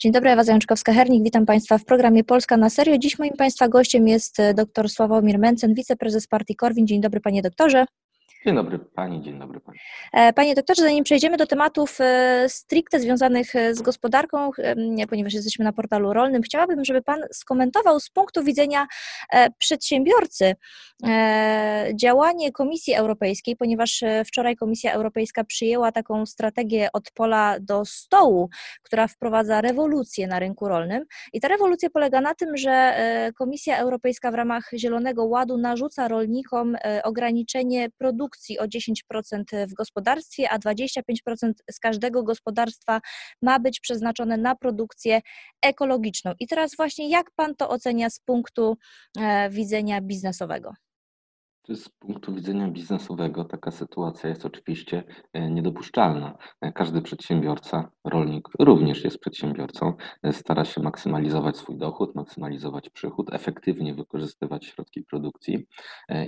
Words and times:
Dzień 0.00 0.12
dobry, 0.12 0.30
Ewa 0.30 0.42
Zajączkowska-Hernik. 0.42 1.22
Witam 1.22 1.46
Państwa 1.46 1.78
w 1.78 1.84
programie 1.84 2.24
Polska 2.24 2.56
na 2.56 2.70
serio. 2.70 2.98
Dziś 2.98 3.18
moim 3.18 3.32
Państwa 3.32 3.68
gościem 3.68 4.08
jest 4.08 4.40
e, 4.40 4.54
dr 4.54 4.88
Sławomir 4.88 5.38
Mencen, 5.38 5.74
wiceprezes 5.74 6.26
partii 6.26 6.56
Korwin. 6.56 6.86
Dzień 6.86 7.00
dobry, 7.00 7.20
panie 7.20 7.42
doktorze. 7.42 7.86
Dzień 8.48 8.56
dobry 8.56 8.78
Pani, 8.78 9.22
dzień 9.22 9.38
dobry 9.38 9.60
Pani. 9.60 9.78
E, 10.12 10.32
panie 10.32 10.54
doktorze, 10.54 10.82
zanim 10.82 11.04
przejdziemy 11.04 11.36
do 11.36 11.46
tematów 11.46 11.98
e, 12.00 12.44
stricte 12.48 13.00
związanych 13.00 13.56
e, 13.56 13.74
z 13.74 13.82
gospodarką, 13.82 14.50
ponieważ 15.10 15.32
jesteśmy 15.32 15.64
na 15.64 15.72
portalu 15.72 16.12
rolnym, 16.12 16.42
chciałabym, 16.42 16.84
żeby 16.84 17.02
Pan 17.02 17.20
skomentował 17.32 18.00
z 18.00 18.10
punktu 18.10 18.44
widzenia 18.44 18.86
przedsiębiorcy 19.58 20.54
działanie 21.94 22.52
Komisji 22.52 22.94
Europejskiej, 22.94 23.56
ponieważ 23.56 24.04
wczoraj 24.26 24.56
Komisja 24.56 24.92
Europejska 24.92 25.44
przyjęła 25.44 25.92
taką 25.92 26.26
strategię 26.26 26.88
od 26.92 27.10
pola 27.10 27.56
do 27.60 27.84
stołu, 27.84 28.48
która 28.82 29.08
wprowadza 29.08 29.60
rewolucję 29.60 30.26
na 30.26 30.38
rynku 30.38 30.68
rolnym. 30.68 31.04
I 31.32 31.40
ta 31.40 31.48
rewolucja 31.48 31.90
polega 31.90 32.20
na 32.20 32.34
tym, 32.34 32.56
że 32.56 32.96
Komisja 33.38 33.78
Europejska 33.78 34.30
w 34.30 34.34
ramach 34.34 34.70
Zielonego 34.76 35.24
Ładu 35.24 35.58
narzuca 35.58 36.08
rolnikom 36.08 36.76
ograniczenie 37.04 37.90
produkcji 37.98 38.37
produkcji 38.38 38.58
o 38.58 38.64
10% 38.64 39.66
w 39.66 39.74
gospodarstwie, 39.74 40.50
a 40.50 40.58
25% 40.58 41.52
z 41.70 41.80
każdego 41.80 42.22
gospodarstwa 42.22 43.00
ma 43.42 43.58
być 43.58 43.80
przeznaczone 43.80 44.36
na 44.36 44.56
produkcję 44.56 45.20
ekologiczną. 45.62 46.32
I 46.40 46.46
teraz 46.46 46.76
właśnie 46.76 47.10
jak 47.10 47.30
Pan 47.36 47.54
to 47.54 47.68
ocenia 47.68 48.10
z 48.10 48.20
punktu 48.20 48.76
e, 49.18 49.50
widzenia 49.50 50.00
biznesowego? 50.00 50.72
Z 51.74 51.88
punktu 51.88 52.34
widzenia 52.34 52.68
biznesowego 52.68 53.44
taka 53.44 53.70
sytuacja 53.70 54.28
jest 54.28 54.46
oczywiście 54.46 55.04
e, 55.32 55.50
niedopuszczalna. 55.50 56.38
E, 56.60 56.72
każdy 56.72 57.02
przedsiębiorca, 57.02 57.90
rolnik 58.04 58.48
również 58.58 59.04
jest 59.04 59.18
przedsiębiorcą, 59.18 59.92
e, 60.22 60.32
stara 60.32 60.64
się 60.64 60.82
maksymalizować 60.82 61.56
swój 61.56 61.76
dochód, 61.76 62.14
maksymalizować 62.14 62.90
przychód, 62.90 63.34
efektywnie 63.34 63.94
wykorzystywać 63.94 64.66
środki 64.66 65.02
produkcji 65.02 65.66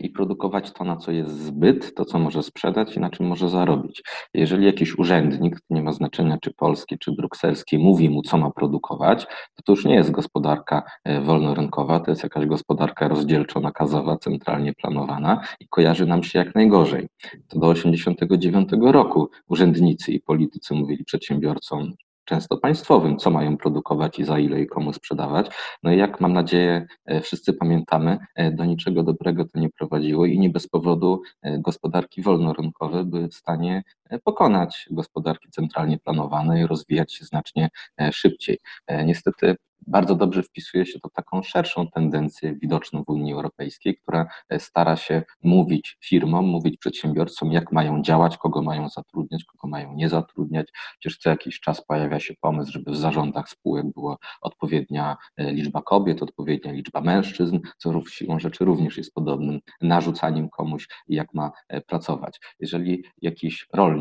i 0.00 0.10
produkować 0.10 0.72
to, 0.72 0.84
na 0.84 0.96
co 0.96 1.12
jest 1.12 1.38
zbyt, 1.38 1.94
to, 1.94 2.04
co 2.04 2.18
może 2.18 2.42
sprzedać 2.42 2.96
i 2.96 3.00
na 3.00 3.10
czym 3.10 3.26
może 3.26 3.48
zarobić. 3.48 4.02
Jeżeli 4.34 4.66
jakiś 4.66 4.98
urzędnik, 4.98 5.56
nie 5.70 5.82
ma 5.82 5.92
znaczenia 5.92 6.38
czy 6.42 6.54
polski, 6.54 6.98
czy 6.98 7.12
brukselski, 7.12 7.78
mówi 7.78 8.10
mu, 8.10 8.22
co 8.22 8.38
ma 8.38 8.50
produkować, 8.50 9.26
to 9.26 9.62
to 9.64 9.72
już 9.72 9.84
nie 9.84 9.94
jest 9.94 10.10
gospodarka 10.10 10.82
wolnorynkowa, 11.22 12.00
to 12.00 12.10
jest 12.10 12.22
jakaś 12.22 12.46
gospodarka 12.46 13.08
rozdzielczo-nakazowa, 13.08 14.18
centralnie 14.18 14.72
planowana 14.74 15.29
i 15.60 15.68
kojarzy 15.68 16.06
nam 16.06 16.22
się 16.22 16.38
jak 16.38 16.54
najgorzej. 16.54 17.08
To 17.48 17.58
do 17.58 17.74
1989 17.74 18.68
roku 18.92 19.30
urzędnicy 19.48 20.12
i 20.12 20.20
politycy 20.20 20.74
mówili 20.74 21.04
przedsiębiorcom, 21.04 21.92
często 22.30 22.56
państwowym, 22.56 23.16
co 23.16 23.30
mają 23.30 23.56
produkować 23.56 24.18
i 24.18 24.24
za 24.24 24.38
ile 24.38 24.60
i 24.60 24.66
komu 24.66 24.92
sprzedawać. 24.92 25.46
No 25.82 25.92
i 25.92 25.98
jak 25.98 26.20
mam 26.20 26.32
nadzieję 26.32 26.86
e, 27.06 27.20
wszyscy 27.20 27.52
pamiętamy, 27.52 28.18
e, 28.34 28.50
do 28.50 28.64
niczego 28.64 29.02
dobrego 29.02 29.44
to 29.44 29.58
nie 29.58 29.70
prowadziło 29.70 30.26
i 30.26 30.38
nie 30.38 30.50
bez 30.50 30.68
powodu 30.68 31.22
e, 31.42 31.58
gospodarki 31.58 32.22
wolnorynkowe 32.22 33.04
były 33.04 33.28
w 33.28 33.34
stanie 33.34 33.82
pokonać 34.24 34.88
gospodarki 34.90 35.50
centralnie 35.50 35.98
planowane 35.98 36.60
i 36.60 36.66
rozwijać 36.66 37.14
się 37.14 37.24
znacznie 37.24 37.68
szybciej. 38.12 38.58
Niestety 39.04 39.56
bardzo 39.86 40.14
dobrze 40.14 40.42
wpisuje 40.42 40.86
się 40.86 41.00
to 41.00 41.08
taką 41.08 41.42
szerszą 41.42 41.88
tendencję 41.90 42.54
widoczną 42.54 43.04
w 43.04 43.08
Unii 43.08 43.32
Europejskiej, 43.32 43.96
która 43.96 44.26
e, 44.48 44.60
stara 44.60 44.96
się 44.96 45.22
mówić 45.42 45.98
firmom, 46.04 46.46
mówić 46.46 46.76
przedsiębiorcom, 46.76 47.52
jak 47.52 47.72
mają 47.72 48.02
działać, 48.02 48.36
kogo 48.38 48.62
mają 48.62 48.88
zatrudniać, 48.88 49.44
kogo 49.44 49.68
mają 49.68 49.94
nie 49.94 50.08
zatrudniać. 50.08 50.68
Przecież 50.98 51.18
co 51.18 51.30
jakiś 51.30 51.60
czas 51.60 51.84
pojawia 51.86 52.20
się 52.20 52.34
pomysł, 52.40 52.72
żeby 52.72 52.90
w 52.90 52.96
zarządach 52.96 53.48
spółek 53.48 53.86
była 53.94 54.16
odpowiednia 54.40 55.16
e, 55.36 55.52
liczba 55.52 55.82
kobiet, 55.82 56.22
odpowiednia 56.22 56.72
liczba 56.72 57.00
mężczyzn, 57.00 57.58
co 57.78 58.02
siłą 58.08 58.38
rzeczy 58.38 58.64
również 58.64 58.96
jest 58.96 59.14
podobnym 59.14 59.60
narzucaniem 59.80 60.48
komuś, 60.48 60.88
jak 61.08 61.34
ma 61.34 61.52
e, 61.68 61.80
pracować. 61.80 62.40
Jeżeli 62.60 63.04
jakiś 63.22 63.66
rolnik 63.72 63.99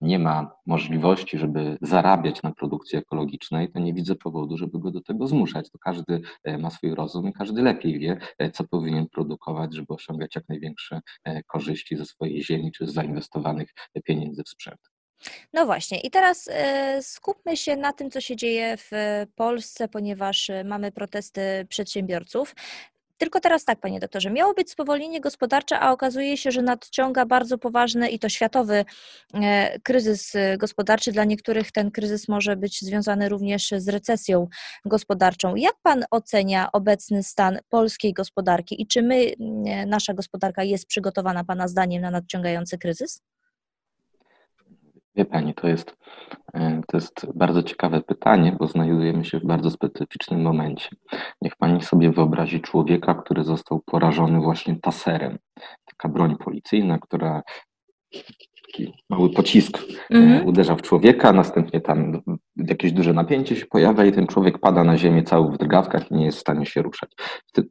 nie 0.00 0.18
ma 0.18 0.56
możliwości, 0.66 1.38
żeby 1.38 1.78
zarabiać 1.80 2.42
na 2.42 2.52
produkcji 2.52 2.98
ekologicznej, 2.98 3.72
to 3.72 3.78
nie 3.78 3.94
widzę 3.94 4.14
powodu, 4.14 4.56
żeby 4.58 4.78
go 4.78 4.90
do 4.90 5.00
tego 5.00 5.26
zmuszać. 5.26 5.70
To 5.70 5.78
każdy 5.78 6.20
e, 6.44 6.58
ma 6.58 6.70
swój 6.70 6.94
rozum 6.94 7.28
i 7.28 7.32
każdy 7.32 7.62
lepiej 7.62 7.98
wie, 7.98 8.20
e, 8.38 8.50
co 8.50 8.64
powinien 8.64 9.08
produkować, 9.08 9.74
żeby 9.74 9.94
osiągać 9.94 10.34
jak 10.34 10.48
największe 10.48 11.00
e, 11.24 11.42
korzyści 11.42 11.96
ze 11.96 12.04
swojej 12.04 12.44
ziemi 12.44 12.72
czy 12.72 12.86
z 12.86 12.92
zainwestowanych 12.92 13.74
pieniędzy 14.04 14.42
w 14.44 14.48
sprzęt. 14.48 14.80
No 15.52 15.66
właśnie, 15.66 16.00
i 16.00 16.10
teraz 16.10 16.48
skupmy 17.00 17.56
się 17.56 17.76
na 17.76 17.92
tym, 17.92 18.10
co 18.10 18.20
się 18.20 18.36
dzieje 18.36 18.76
w 18.76 18.90
Polsce, 19.34 19.88
ponieważ 19.88 20.50
mamy 20.64 20.92
protesty 20.92 21.66
przedsiębiorców. 21.68 22.54
Tylko 23.18 23.40
teraz 23.40 23.64
tak, 23.64 23.80
panie 23.80 24.00
doktorze, 24.00 24.30
miało 24.30 24.54
być 24.54 24.70
spowolnienie 24.70 25.20
gospodarcze, 25.20 25.80
a 25.80 25.92
okazuje 25.92 26.36
się, 26.36 26.50
że 26.50 26.62
nadciąga 26.62 27.26
bardzo 27.26 27.58
poważny 27.58 28.08
i 28.08 28.18
to 28.18 28.28
światowy 28.28 28.84
e, 29.34 29.80
kryzys 29.80 30.34
e, 30.34 30.58
gospodarczy. 30.58 31.12
Dla 31.12 31.24
niektórych 31.24 31.72
ten 31.72 31.90
kryzys 31.90 32.28
może 32.28 32.56
być 32.56 32.80
związany 32.80 33.28
również 33.28 33.70
z 33.76 33.88
recesją 33.88 34.48
gospodarczą. 34.84 35.54
Jak 35.54 35.74
pan 35.82 36.04
ocenia 36.10 36.72
obecny 36.72 37.22
stan 37.22 37.58
polskiej 37.68 38.12
gospodarki 38.12 38.82
i 38.82 38.86
czy 38.86 39.02
my, 39.02 39.32
nasza 39.86 40.14
gospodarka 40.14 40.62
jest 40.62 40.86
przygotowana 40.86 41.44
pana 41.44 41.68
zdaniem 41.68 42.02
na 42.02 42.10
nadciągający 42.10 42.78
kryzys? 42.78 43.22
Wie 45.18 45.24
Pani, 45.24 45.54
to 45.54 45.68
jest, 45.68 45.96
e, 46.54 46.80
to 46.88 46.96
jest 46.96 47.26
bardzo 47.34 47.62
ciekawe 47.62 48.00
pytanie, 48.00 48.56
bo 48.58 48.66
znajdujemy 48.66 49.24
się 49.24 49.38
w 49.38 49.44
bardzo 49.44 49.70
specyficznym 49.70 50.42
momencie. 50.42 50.88
Niech 51.42 51.56
Pani 51.56 51.82
sobie 51.82 52.12
wyobrazi 52.12 52.60
człowieka, 52.60 53.14
który 53.14 53.44
został 53.44 53.80
porażony 53.86 54.40
właśnie 54.40 54.76
taserem. 54.80 55.38
Taka 55.84 56.08
broń 56.08 56.36
policyjna, 56.36 56.98
która 56.98 57.42
taki 58.66 58.92
mały 59.10 59.30
pocisk 59.30 59.78
mm 60.10 60.28
-hmm. 60.28 60.46
uderza 60.48 60.74
w 60.74 60.82
człowieka, 60.82 61.32
następnie 61.32 61.80
tam 61.80 62.22
jakieś 62.58 62.92
duże 62.92 63.12
napięcie 63.12 63.56
się 63.56 63.66
pojawia 63.66 64.04
i 64.04 64.12
ten 64.12 64.26
człowiek 64.26 64.58
pada 64.58 64.84
na 64.84 64.96
ziemię 64.96 65.22
cały 65.22 65.52
w 65.52 65.58
drgawkach 65.58 66.10
i 66.10 66.14
nie 66.14 66.24
jest 66.24 66.38
w 66.38 66.40
stanie 66.40 66.66
się 66.66 66.82
ruszać. 66.82 67.10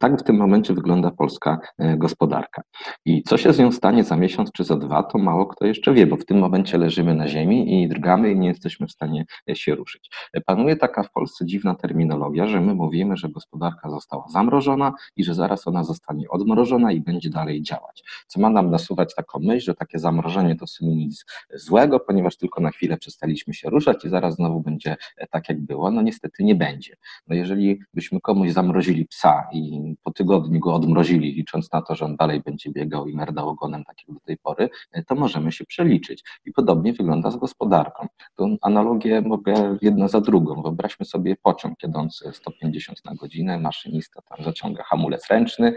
Tak 0.00 0.20
w 0.20 0.22
tym 0.22 0.36
momencie 0.36 0.74
wygląda 0.74 1.10
polska 1.10 1.58
e, 1.78 1.96
gospodarka. 1.96 2.62
I 3.04 3.22
co 3.22 3.36
się 3.36 3.52
z 3.52 3.58
nią 3.58 3.72
stanie 3.72 4.04
za 4.04 4.16
miesiąc 4.16 4.52
czy 4.52 4.64
za 4.64 4.76
dwa, 4.76 5.02
to 5.02 5.18
mało 5.18 5.46
kto 5.46 5.66
jeszcze 5.66 5.92
wie, 5.92 6.06
bo 6.06 6.16
w 6.16 6.24
tym 6.24 6.38
momencie 6.38 6.78
leżymy 6.78 7.14
na 7.14 7.28
ziemi 7.28 7.82
i 7.82 7.88
drgamy 7.88 8.32
i 8.32 8.38
nie 8.38 8.48
jesteśmy 8.48 8.86
w 8.86 8.92
stanie 8.92 9.24
e, 9.50 9.56
się 9.56 9.74
ruszyć. 9.74 10.10
Panuje 10.46 10.76
taka 10.76 11.02
w 11.02 11.12
Polsce 11.12 11.46
dziwna 11.46 11.74
terminologia, 11.74 12.46
że 12.46 12.60
my 12.60 12.74
mówimy, 12.74 13.16
że 13.16 13.28
gospodarka 13.28 13.90
została 13.90 14.24
zamrożona 14.28 14.92
i 15.16 15.24
że 15.24 15.34
zaraz 15.34 15.66
ona 15.66 15.84
zostanie 15.84 16.28
odmrożona 16.28 16.92
i 16.92 17.00
będzie 17.00 17.30
dalej 17.30 17.62
działać. 17.62 18.04
Co 18.26 18.40
ma 18.40 18.50
nam 18.50 18.70
nasuwać 18.70 19.14
taką 19.14 19.38
myśl, 19.38 19.66
że 19.66 19.74
takie 19.74 19.98
zamrożenie 19.98 20.56
to 20.56 20.66
sumie 20.66 20.96
nic 20.96 21.24
złego, 21.54 22.00
ponieważ 22.00 22.36
tylko 22.36 22.60
na 22.60 22.70
chwilę 22.70 22.96
przestaliśmy 22.96 23.54
się 23.54 23.70
ruszać 23.70 24.04
i 24.04 24.08
zaraz 24.08 24.34
znowu 24.34 24.60
będzie 24.60 24.77
będzie 24.78 24.96
tak, 25.30 25.48
jak 25.48 25.60
było, 25.60 25.90
no 25.90 26.02
niestety 26.02 26.44
nie 26.44 26.54
będzie. 26.54 26.96
No 27.28 27.36
jeżeli 27.36 27.80
byśmy 27.94 28.20
komuś 28.20 28.50
zamrozili 28.50 29.06
psa 29.06 29.48
i 29.52 29.94
po 30.02 30.10
tygodniu 30.10 30.60
go 30.60 30.74
odmrozili, 30.74 31.32
licząc 31.32 31.72
na 31.72 31.82
to, 31.82 31.94
że 31.94 32.04
on 32.04 32.16
dalej 32.16 32.40
będzie 32.40 32.70
biegał 32.70 33.08
i 33.08 33.16
merdał 33.16 33.48
ogonem, 33.48 33.84
tak 33.84 33.96
jak 33.98 34.14
do 34.14 34.20
tej 34.20 34.36
pory, 34.36 34.70
to 35.06 35.14
możemy 35.14 35.52
się 35.52 35.64
przeliczyć. 35.64 36.24
I 36.44 36.52
podobnie 36.52 36.92
wygląda 36.92 37.30
z 37.30 37.36
gospodarką. 37.36 38.06
Tą 38.36 38.56
analogię 38.62 39.20
mogę 39.20 39.76
jedna 39.82 40.08
za 40.08 40.20
drugą. 40.20 40.62
Wyobraźmy 40.62 41.06
sobie 41.06 41.36
pociąg 41.36 41.82
jadący 41.82 42.32
150 42.32 43.04
na 43.04 43.14
godzinę, 43.14 43.58
maszynista 43.58 44.22
tam 44.22 44.44
zaciąga 44.44 44.82
hamulec 44.82 45.26
ręczny 45.30 45.74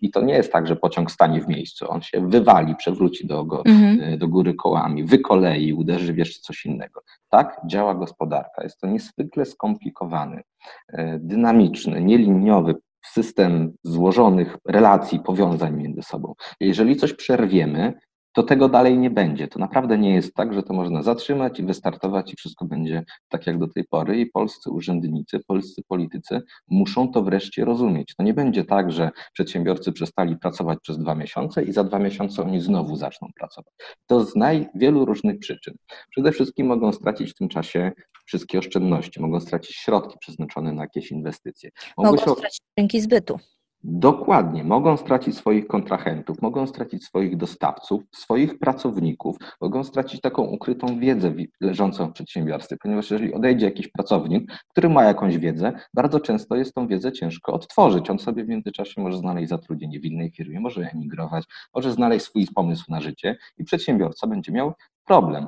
i 0.00 0.10
to 0.10 0.22
nie 0.22 0.34
jest 0.34 0.52
tak, 0.52 0.66
że 0.66 0.76
pociąg 0.76 1.10
stanie 1.10 1.40
w 1.40 1.48
miejscu. 1.48 1.90
On 1.90 2.02
się 2.02 2.28
wywali, 2.28 2.76
przewróci 2.76 3.26
do, 3.26 3.62
mhm. 3.66 4.18
do 4.18 4.28
góry 4.28 4.54
kołami, 4.54 5.04
wykolei, 5.04 5.72
uderzy 5.72 6.12
w 6.12 6.18
jeszcze 6.18 6.40
coś 6.40 6.66
innego. 6.66 7.02
Tak 7.34 7.60
działa 7.66 7.94
gospodarka. 7.94 8.62
Jest 8.62 8.80
to 8.80 8.86
niezwykle 8.86 9.44
skomplikowany, 9.44 10.42
e, 10.88 11.18
dynamiczny, 11.18 12.00
nieliniowy 12.00 12.74
system 13.06 13.72
złożonych 13.82 14.56
relacji, 14.68 15.20
powiązań 15.20 15.76
między 15.76 16.02
sobą. 16.02 16.34
Jeżeli 16.60 16.96
coś 16.96 17.14
przerwiemy, 17.14 17.94
to 18.34 18.42
tego 18.42 18.68
dalej 18.68 18.98
nie 18.98 19.10
będzie. 19.10 19.48
To 19.48 19.58
naprawdę 19.58 19.98
nie 19.98 20.14
jest 20.14 20.34
tak, 20.34 20.54
że 20.54 20.62
to 20.62 20.74
można 20.74 21.02
zatrzymać 21.02 21.60
i 21.60 21.62
wystartować 21.62 22.32
i 22.32 22.36
wszystko 22.36 22.64
będzie 22.64 23.04
tak 23.28 23.46
jak 23.46 23.58
do 23.58 23.68
tej 23.68 23.84
pory. 23.84 24.20
I 24.20 24.26
polscy 24.26 24.70
urzędnicy, 24.70 25.40
polscy 25.46 25.82
politycy 25.88 26.42
muszą 26.68 27.12
to 27.12 27.22
wreszcie 27.22 27.64
rozumieć. 27.64 28.14
To 28.16 28.22
nie 28.22 28.34
będzie 28.34 28.64
tak, 28.64 28.92
że 28.92 29.10
przedsiębiorcy 29.32 29.92
przestali 29.92 30.36
pracować 30.36 30.78
przez 30.82 30.98
dwa 30.98 31.14
miesiące 31.14 31.64
i 31.64 31.72
za 31.72 31.84
dwa 31.84 31.98
miesiące 31.98 32.42
oni 32.42 32.60
znowu 32.60 32.96
zaczną 32.96 33.28
pracować. 33.36 33.74
To 34.06 34.24
z 34.24 34.36
najwielu 34.36 35.04
różnych 35.04 35.38
przyczyn. 35.38 35.74
Przede 36.10 36.32
wszystkim 36.32 36.66
mogą 36.66 36.92
stracić 36.92 37.30
w 37.30 37.34
tym 37.34 37.48
czasie 37.48 37.92
wszystkie 38.26 38.58
oszczędności, 38.58 39.20
mogą 39.20 39.40
stracić 39.40 39.76
środki 39.76 40.18
przeznaczone 40.20 40.72
na 40.72 40.82
jakieś 40.82 41.10
inwestycje. 41.10 41.70
Mogą, 41.96 42.10
mogą 42.10 42.34
stracić 42.34 42.60
rynki 42.78 43.00
zbytu. 43.00 43.38
Dokładnie. 43.86 44.64
Mogą 44.64 44.96
stracić 44.96 45.36
swoich 45.36 45.66
kontrahentów, 45.66 46.42
mogą 46.42 46.66
stracić 46.66 47.04
swoich 47.04 47.36
dostawców, 47.36 48.02
swoich 48.12 48.58
pracowników, 48.58 49.36
mogą 49.60 49.84
stracić 49.84 50.20
taką 50.20 50.42
ukrytą 50.42 51.00
wiedzę 51.00 51.34
leżącą 51.60 52.06
w 52.06 52.12
przedsiębiorstwie, 52.12 52.76
ponieważ 52.82 53.10
jeżeli 53.10 53.34
odejdzie 53.34 53.66
jakiś 53.66 53.88
pracownik, 53.88 54.52
który 54.68 54.88
ma 54.88 55.04
jakąś 55.04 55.38
wiedzę, 55.38 55.72
bardzo 55.94 56.20
często 56.20 56.56
jest 56.56 56.74
tą 56.74 56.86
wiedzę 56.86 57.12
ciężko 57.12 57.52
odtworzyć. 57.52 58.10
On 58.10 58.18
sobie 58.18 58.44
w 58.44 58.48
międzyczasie 58.48 59.02
może 59.02 59.18
znaleźć 59.18 59.48
zatrudnienie 59.48 60.00
w 60.00 60.04
innej 60.04 60.30
firmie, 60.30 60.60
może 60.60 60.90
emigrować, 60.94 61.44
może 61.74 61.92
znaleźć 61.92 62.26
swój 62.26 62.46
pomysł 62.54 62.84
na 62.88 63.00
życie 63.00 63.36
i 63.58 63.64
przedsiębiorca 63.64 64.26
będzie 64.26 64.52
miał 64.52 64.72
problem. 65.06 65.46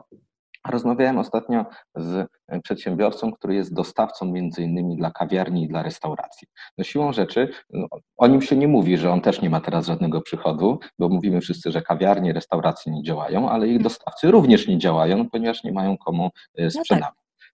Rozmawiałem 0.70 1.18
ostatnio 1.18 1.64
z 1.96 2.28
przedsiębiorcą, 2.62 3.32
który 3.32 3.54
jest 3.54 3.74
dostawcą 3.74 4.26
między 4.26 4.62
innymi 4.62 4.96
dla 4.96 5.10
kawiarni 5.10 5.64
i 5.64 5.68
dla 5.68 5.82
restauracji. 5.82 6.48
No 6.78 6.84
siłą 6.84 7.12
rzeczy 7.12 7.48
no, 7.70 7.86
o 8.16 8.26
nim 8.26 8.42
się 8.42 8.56
nie 8.56 8.68
mówi, 8.68 8.96
że 8.96 9.10
on 9.10 9.20
też 9.20 9.42
nie 9.42 9.50
ma 9.50 9.60
teraz 9.60 9.86
żadnego 9.86 10.20
przychodu, 10.20 10.78
bo 10.98 11.08
mówimy 11.08 11.40
wszyscy, 11.40 11.70
że 11.70 11.82
kawiarnie, 11.82 12.32
restauracje 12.32 12.92
nie 12.92 13.02
działają, 13.02 13.50
ale 13.50 13.68
ich 13.68 13.82
dostawcy 13.82 14.30
również 14.30 14.68
nie 14.68 14.78
działają, 14.78 15.30
ponieważ 15.30 15.64
nie 15.64 15.72
mają 15.72 15.96
komu 15.98 16.30
e, 16.58 16.70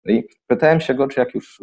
i 0.06 0.24
pytałem 0.48 0.82
się 0.82 0.94
go, 0.94 1.08
czy 1.08 1.20
jak 1.20 1.36
już 1.36 1.62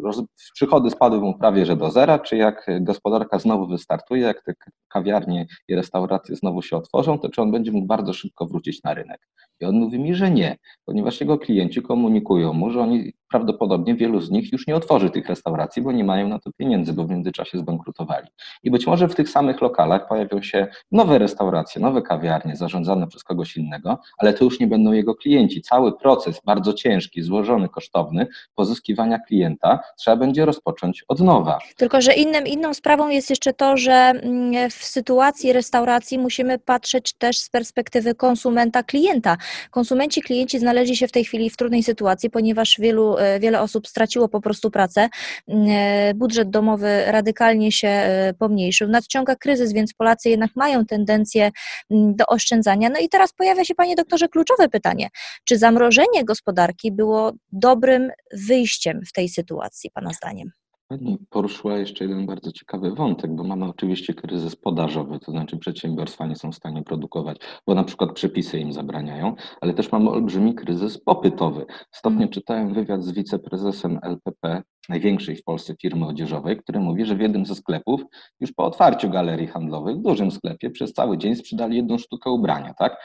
przychody 0.53 0.89
spadły 0.89 1.19
mu 1.19 1.37
prawie 1.37 1.65
że 1.65 1.75
do 1.75 1.91
zera, 1.91 2.19
czy 2.19 2.37
jak 2.37 2.65
gospodarka 2.81 3.39
znowu 3.39 3.67
wystartuje, 3.67 4.21
jak 4.21 4.43
te 4.43 4.53
kawiarnie 4.87 5.47
i 5.67 5.75
restauracje 5.75 6.35
znowu 6.35 6.61
się 6.61 6.77
otworzą, 6.77 7.19
to 7.19 7.29
czy 7.29 7.41
on 7.41 7.51
będzie 7.51 7.71
mógł 7.71 7.87
bardzo 7.87 8.13
szybko 8.13 8.45
wrócić 8.45 8.83
na 8.83 8.93
rynek. 8.93 9.27
I 9.59 9.65
on 9.65 9.75
mówi 9.75 9.99
mi, 9.99 10.15
że 10.15 10.31
nie, 10.31 10.57
ponieważ 10.85 11.21
jego 11.21 11.37
klienci 11.37 11.81
komunikują 11.81 12.53
mu, 12.53 12.71
że 12.71 12.81
oni 12.81 13.13
prawdopodobnie 13.29 13.95
wielu 13.95 14.21
z 14.21 14.31
nich 14.31 14.51
już 14.51 14.67
nie 14.67 14.75
otworzy 14.75 15.09
tych 15.09 15.27
restauracji, 15.27 15.81
bo 15.81 15.91
nie 15.91 16.03
mają 16.03 16.27
na 16.27 16.39
to 16.39 16.51
pieniędzy, 16.57 16.93
bo 16.93 17.03
w 17.03 17.09
międzyczasie 17.09 17.57
zbankrutowali. 17.57 18.27
I 18.63 18.71
być 18.71 18.87
może 18.87 19.07
w 19.07 19.15
tych 19.15 19.29
samych 19.29 19.61
lokalach 19.61 20.07
pojawią 20.07 20.41
się 20.41 20.67
nowe 20.91 21.19
restauracje, 21.19 21.81
nowe 21.81 22.01
kawiarnie 22.01 22.55
zarządzane 22.55 23.07
przez 23.07 23.23
kogoś 23.23 23.57
innego, 23.57 23.97
ale 24.17 24.33
to 24.33 24.45
już 24.45 24.59
nie 24.59 24.67
będą 24.67 24.91
jego 24.91 25.15
klienci. 25.15 25.61
Cały 25.61 25.97
proces 25.97 26.41
bardzo 26.45 26.73
ciężki, 26.73 27.21
złożony, 27.21 27.69
kosztowny 27.69 28.27
pozyskiwania 28.55 29.19
klienta 29.19 29.79
trzeba 29.97 30.17
będzie 30.17 30.45
rozpocząć 30.45 31.03
od 31.07 31.19
nowa. 31.19 31.59
Tylko, 31.77 32.01
że 32.01 32.13
innym, 32.13 32.47
inną 32.47 32.73
sprawą 32.73 33.09
jest 33.09 33.29
jeszcze 33.29 33.53
to, 33.53 33.77
że 33.77 33.93
mm, 33.93 34.69
w 34.69 34.73
sytuacji 34.73 35.53
restauracji 35.53 36.19
musimy 36.19 36.59
patrzeć 36.59 37.13
też 37.13 37.37
z 37.37 37.49
perspektywy 37.49 38.15
konsumenta, 38.15 38.83
klienta. 38.83 39.37
Konsumenci, 39.71 40.21
klienci 40.21 40.59
znaleźli 40.59 40.97
się 40.97 41.07
w 41.07 41.11
tej 41.11 41.25
chwili 41.25 41.49
w 41.49 41.57
trudnej 41.57 41.83
sytuacji, 41.83 42.29
ponieważ 42.29 42.75
wielu 42.79 43.19
E, 43.19 43.39
wiele 43.39 43.61
osób 43.61 43.87
straciło 43.87 44.29
po 44.29 44.41
prostu 44.41 44.71
pracę. 44.71 45.09
Mm, 45.47 45.67
e, 45.69 46.13
budżet 46.13 46.49
domowy 46.49 47.03
radykalnie 47.05 47.71
się 47.71 47.87
e, 47.87 48.33
pomniejszył. 48.39 48.87
Nadciąga 48.87 49.35
kryzys, 49.35 49.73
więc 49.73 49.93
Polacy 49.93 50.29
jednak 50.29 50.51
mają 50.55 50.85
tendencję 50.85 51.51
mm, 51.91 52.15
do 52.15 52.25
oszczędzania. 52.25 52.89
No 52.89 52.99
i 52.99 53.09
teraz 53.09 53.33
pojawia 53.33 53.65
się, 53.65 53.75
panie 53.75 53.95
doktorze, 53.95 54.27
kluczowe 54.27 54.69
pytanie. 54.69 55.09
Czy 55.43 55.57
zamrożenie 55.57 56.25
gospodarki 56.25 56.91
było 56.91 57.31
dobrym 57.51 58.11
wyjściem 58.33 59.01
w 59.05 59.11
tej 59.11 59.29
sytuacji, 59.29 59.91
pana 59.91 60.13
zdaniem? 60.13 60.51
Pani 60.89 61.17
poruszyła 61.29 61.77
jeszcze 61.77 62.03
jeden 62.03 62.25
bardzo 62.25 62.51
ciekawy 62.51 62.91
wątek, 62.91 63.35
bo 63.35 63.43
mamy 63.43 63.65
oczywiście 63.65 64.13
kryzys 64.13 64.55
podażowy, 64.55 65.19
to 65.19 65.31
znaczy 65.31 65.57
przedsiębiorstwa 65.57 66.25
nie 66.25 66.35
są 66.35 66.51
w 66.51 66.55
stanie 66.55 66.83
produkować, 66.83 67.37
bo 67.67 67.75
na 67.75 67.83
przykład 67.83 68.13
przepisy 68.13 68.59
im 68.59 68.73
zabraniają, 68.73 69.35
ale 69.61 69.73
też 69.73 69.91
mamy 69.91 70.09
olbrzymi 70.09 70.55
kryzys 70.55 70.97
popytowy. 71.03 71.65
Stopnie 71.91 72.17
mm. 72.17 72.29
czytałem 72.29 72.73
wywiad 72.73 73.03
z 73.03 73.11
wiceprezesem 73.11 73.99
LPP, 74.03 74.63
największej 74.89 75.35
w 75.35 75.43
Polsce 75.43 75.75
firmy 75.81 76.07
odzieżowej, 76.07 76.57
który 76.57 76.79
mówi, 76.79 77.05
że 77.05 77.15
w 77.15 77.19
jednym 77.19 77.45
ze 77.45 77.55
sklepów, 77.55 78.01
już 78.39 78.51
po 78.51 78.65
otwarciu 78.65 79.09
galerii 79.09 79.47
handlowych, 79.47 79.97
w 79.97 80.01
dużym 80.01 80.31
sklepie, 80.31 80.69
przez 80.69 80.93
cały 80.93 81.17
dzień 81.17 81.35
sprzedali 81.35 81.77
jedną 81.77 81.97
sztukę 81.97 82.29
ubrania, 82.29 82.73
tak? 82.73 82.97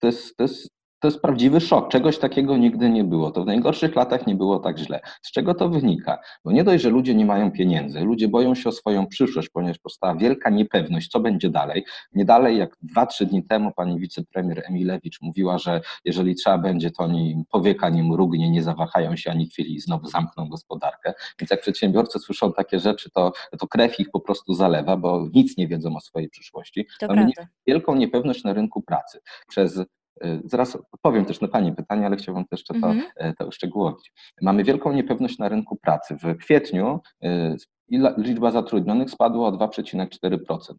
To 0.00 0.06
jest, 0.06 0.36
to 0.36 0.44
jest 0.44 0.70
to 1.02 1.08
jest 1.08 1.22
prawdziwy 1.22 1.60
szok. 1.60 1.88
Czegoś 1.88 2.18
takiego 2.18 2.56
nigdy 2.56 2.90
nie 2.90 3.04
było. 3.04 3.30
To 3.30 3.42
w 3.42 3.46
najgorszych 3.46 3.96
latach 3.96 4.26
nie 4.26 4.34
było 4.34 4.58
tak 4.58 4.78
źle. 4.78 5.00
Z 5.22 5.32
czego 5.32 5.54
to 5.54 5.68
wynika? 5.68 6.18
Bo 6.44 6.52
nie 6.52 6.64
dość, 6.64 6.82
że 6.82 6.90
ludzie 6.90 7.14
nie 7.14 7.26
mają 7.26 7.52
pieniędzy, 7.52 8.00
ludzie 8.00 8.28
boją 8.28 8.54
się 8.54 8.68
o 8.68 8.72
swoją 8.72 9.06
przyszłość, 9.06 9.48
ponieważ 9.48 9.78
powstała 9.78 10.14
wielka 10.14 10.50
niepewność, 10.50 11.10
co 11.10 11.20
będzie 11.20 11.50
dalej. 11.50 11.84
Nie 12.12 12.24
dalej 12.24 12.58
jak 12.58 12.76
dwa, 12.82 13.06
trzy 13.06 13.26
dni 13.26 13.44
temu 13.44 13.72
pani 13.72 14.00
wicepremier 14.00 14.62
Emilewicz 14.68 15.20
mówiła, 15.22 15.58
że 15.58 15.80
jeżeli 16.04 16.34
trzeba 16.34 16.58
będzie, 16.58 16.90
to 16.90 17.04
oni 17.04 17.44
powieka 17.50 17.88
nie 17.88 18.04
mrugnie, 18.04 18.50
nie 18.50 18.62
zawahają 18.62 19.16
się 19.16 19.30
ani 19.30 19.48
chwili 19.48 19.74
i 19.74 19.80
znowu 19.80 20.08
zamkną 20.08 20.48
gospodarkę. 20.48 21.14
Więc 21.40 21.50
jak 21.50 21.60
przedsiębiorcy 21.60 22.18
słyszą 22.18 22.52
takie 22.52 22.80
rzeczy, 22.80 23.10
to, 23.10 23.32
to 23.58 23.66
krew 23.66 24.00
ich 24.00 24.10
po 24.10 24.20
prostu 24.20 24.54
zalewa, 24.54 24.96
bo 24.96 25.28
nic 25.34 25.56
nie 25.56 25.68
wiedzą 25.68 25.96
o 25.96 26.00
swojej 26.00 26.28
przyszłości. 26.28 26.86
To 27.00 27.06
Mamy 27.06 27.30
wielką 27.66 27.94
niepewność 27.94 28.44
na 28.44 28.52
rynku 28.52 28.82
pracy. 28.82 29.20
Przez 29.48 29.80
zaraz 30.44 30.78
odpowiem 30.92 31.24
też 31.24 31.40
na 31.40 31.48
Pani 31.48 31.74
pytanie, 31.74 32.06
ale 32.06 32.16
chciałbym 32.16 32.44
też 32.44 32.64
to, 32.64 32.74
mhm. 32.74 33.02
E, 33.16 33.34
to 33.34 33.46
uszczegółowić. 33.46 34.12
Mamy 34.42 34.64
wielką 34.64 34.92
niepewność 34.92 35.38
na 35.38 35.48
rynku 35.48 35.76
pracy. 35.76 36.16
W 36.22 36.36
kwietniu 36.36 37.00
e, 37.22 37.56
liczba 38.18 38.50
zatrudnionych 38.50 39.10
spadła 39.10 39.48
o 39.48 39.52
2,4%. 39.52 40.74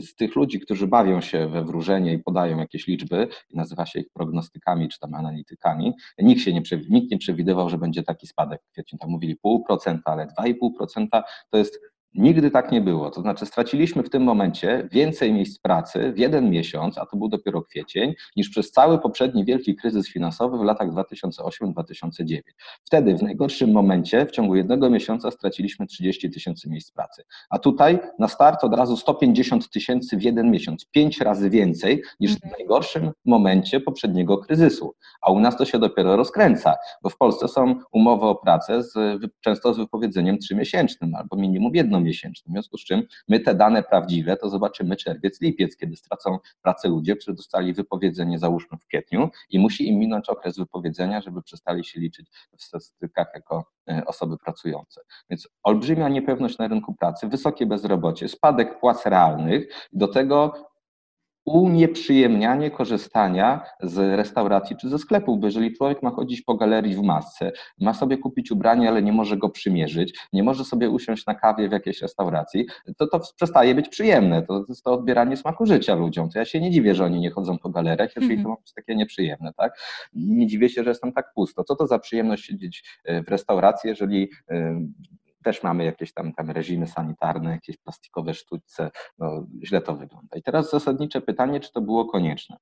Z 0.00 0.14
tych 0.14 0.36
ludzi, 0.36 0.60
którzy 0.60 0.86
bawią 0.86 1.20
się 1.20 1.48
we 1.48 1.64
wróżenie 1.64 2.12
i 2.14 2.18
podają 2.18 2.58
jakieś 2.58 2.86
liczby, 2.86 3.28
nazywa 3.54 3.86
się 3.86 4.00
ich 4.00 4.06
prognostykami 4.12 4.88
czy 4.88 4.98
tam 4.98 5.14
analitykami, 5.14 5.92
nikt, 6.18 6.42
się 6.42 6.52
nie, 6.52 6.62
nikt 6.90 7.10
nie 7.10 7.18
przewidywał, 7.18 7.70
że 7.70 7.78
będzie 7.78 8.02
taki 8.02 8.26
spadek 8.26 8.60
w 8.62 8.72
kwietniu. 8.72 8.98
Tam 8.98 9.10
mówili 9.10 9.36
0,5%, 9.46 9.98
ale 10.04 10.26
2,5% 10.26 11.22
to 11.50 11.58
jest 11.58 11.80
Nigdy 12.14 12.50
tak 12.50 12.72
nie 12.72 12.80
było. 12.80 13.10
To 13.10 13.20
znaczy, 13.20 13.46
straciliśmy 13.46 14.02
w 14.02 14.10
tym 14.10 14.22
momencie 14.22 14.88
więcej 14.92 15.32
miejsc 15.32 15.58
pracy 15.58 16.12
w 16.12 16.18
jeden 16.18 16.50
miesiąc, 16.50 16.98
a 16.98 17.06
to 17.06 17.16
był 17.16 17.28
dopiero 17.28 17.62
kwiecień, 17.62 18.14
niż 18.36 18.48
przez 18.48 18.70
cały 18.70 18.98
poprzedni 18.98 19.44
wielki 19.44 19.76
kryzys 19.76 20.08
finansowy 20.08 20.58
w 20.58 20.62
latach 20.62 20.88
2008-2009. 20.90 22.40
Wtedy, 22.84 23.16
w 23.16 23.22
najgorszym 23.22 23.72
momencie, 23.72 24.26
w 24.26 24.30
ciągu 24.30 24.56
jednego 24.56 24.90
miesiąca 24.90 25.30
straciliśmy 25.30 25.86
30 25.86 26.30
tysięcy 26.30 26.70
miejsc 26.70 26.92
pracy. 26.92 27.22
A 27.50 27.58
tutaj 27.58 27.98
na 28.18 28.28
start 28.28 28.64
od 28.64 28.74
razu 28.74 28.96
150 28.96 29.70
tysięcy 29.70 30.16
w 30.16 30.22
jeden 30.22 30.50
miesiąc, 30.50 30.86
pięć 30.90 31.20
razy 31.20 31.50
więcej 31.50 32.02
niż 32.20 32.32
w 32.32 32.44
mhm. 32.44 32.52
najgorszym 32.58 33.12
momencie 33.24 33.80
poprzedniego 33.80 34.38
kryzysu. 34.38 34.94
A 35.22 35.30
u 35.30 35.40
nas 35.40 35.56
to 35.56 35.64
się 35.64 35.78
dopiero 35.78 36.16
rozkręca, 36.16 36.74
bo 37.02 37.10
w 37.10 37.16
Polsce 37.16 37.48
są 37.48 37.74
umowy 37.92 38.26
o 38.26 38.34
pracę 38.34 38.82
z, 38.82 38.92
często 39.40 39.74
z 39.74 39.78
wypowiedzeniem 39.78 40.38
trzymiesięcznym 40.38 41.14
albo 41.14 41.36
minimum 41.36 41.74
jedno 41.74 42.03
miesięcznym. 42.04 42.52
W 42.52 42.54
związku 42.54 42.78
z 42.78 42.84
czym 42.84 43.02
my 43.28 43.40
te 43.40 43.54
dane 43.54 43.82
prawdziwe 43.82 44.36
to 44.36 44.48
zobaczymy 44.48 44.96
czerwiec, 44.96 45.40
lipiec, 45.40 45.76
kiedy 45.76 45.96
stracą 45.96 46.38
pracę 46.62 46.88
ludzie, 46.88 47.16
którzy 47.16 47.36
dostali 47.36 47.74
wypowiedzenie 47.74 48.38
załóżmy 48.38 48.78
w 48.78 48.86
kwietniu 48.86 49.30
i 49.50 49.58
musi 49.58 49.88
im 49.88 49.98
minąć 49.98 50.28
okres 50.28 50.58
wypowiedzenia, 50.58 51.20
żeby 51.20 51.42
przestali 51.42 51.84
się 51.84 52.00
liczyć 52.00 52.30
w 52.58 52.62
statystykach 52.62 53.28
jako 53.34 53.64
e, 53.88 54.02
osoby 54.06 54.38
pracujące. 54.38 55.00
Więc 55.30 55.48
olbrzymia 55.62 56.08
niepewność 56.08 56.58
na 56.58 56.68
rynku 56.68 56.94
pracy, 56.94 57.28
wysokie 57.28 57.66
bezrobocie, 57.66 58.28
spadek 58.28 58.80
płac 58.80 59.06
realnych, 59.06 59.68
do 59.92 60.08
tego 60.08 60.52
unieprzyjemnianie 61.44 62.70
korzystania 62.70 63.64
z 63.82 64.16
restauracji 64.16 64.76
czy 64.76 64.88
ze 64.88 64.98
sklepów, 64.98 65.40
bo 65.40 65.46
jeżeli 65.46 65.76
człowiek 65.76 66.02
ma 66.02 66.10
chodzić 66.10 66.42
po 66.42 66.54
galerii 66.54 66.94
w 66.94 67.02
masce, 67.02 67.52
ma 67.80 67.94
sobie 67.94 68.18
kupić 68.18 68.50
ubranie, 68.50 68.88
ale 68.88 69.02
nie 69.02 69.12
może 69.12 69.36
go 69.36 69.48
przymierzyć, 69.48 70.18
nie 70.32 70.42
może 70.42 70.64
sobie 70.64 70.90
usiąść 70.90 71.26
na 71.26 71.34
kawie 71.34 71.68
w 71.68 71.72
jakiejś 71.72 72.02
restauracji, 72.02 72.66
to 72.96 73.06
to 73.06 73.20
przestaje 73.36 73.74
być 73.74 73.88
przyjemne. 73.88 74.42
To, 74.42 74.64
jest 74.68 74.84
to 74.84 74.92
odbieranie 74.92 75.36
smaku 75.36 75.66
życia 75.66 75.94
ludziom. 75.94 76.30
To 76.30 76.38
ja 76.38 76.44
się 76.44 76.60
nie 76.60 76.70
dziwię, 76.70 76.94
że 76.94 77.04
oni 77.04 77.20
nie 77.20 77.30
chodzą 77.30 77.58
po 77.58 77.70
galeriach, 77.70 78.16
jeżeli 78.16 78.32
mm 78.32 78.40
-hmm. 78.40 78.44
to 78.44 78.50
ma 78.50 78.56
być 78.56 78.72
takie 78.72 78.96
nieprzyjemne, 78.96 79.52
tak? 79.56 79.78
Nie 80.14 80.46
dziwię 80.46 80.68
się, 80.68 80.84
że 80.84 80.90
jestem 80.90 81.12
tak 81.12 81.34
pusto. 81.34 81.64
Co 81.64 81.76
to 81.76 81.86
za 81.86 81.98
przyjemność 81.98 82.44
siedzieć 82.44 82.84
e, 83.04 83.22
w 83.22 83.28
restauracji, 83.28 83.88
jeżeli 83.90 84.30
e, 84.50 84.80
też 85.44 85.62
mamy 85.62 85.84
jakieś 85.84 86.12
tam, 86.12 86.32
tam 86.32 86.50
reżimy 86.50 86.86
sanitarne, 86.86 87.50
jakieś 87.50 87.76
plastikowe 87.76 88.34
sztućce, 88.34 88.90
no, 89.18 89.46
źle 89.64 89.80
to 89.80 89.96
wygląda. 89.96 90.36
I 90.36 90.42
teraz 90.42 90.70
zasadnicze 90.70 91.20
pytanie, 91.20 91.60
czy 91.60 91.72
to 91.72 91.80
było 91.80 92.04
konieczne? 92.04 92.56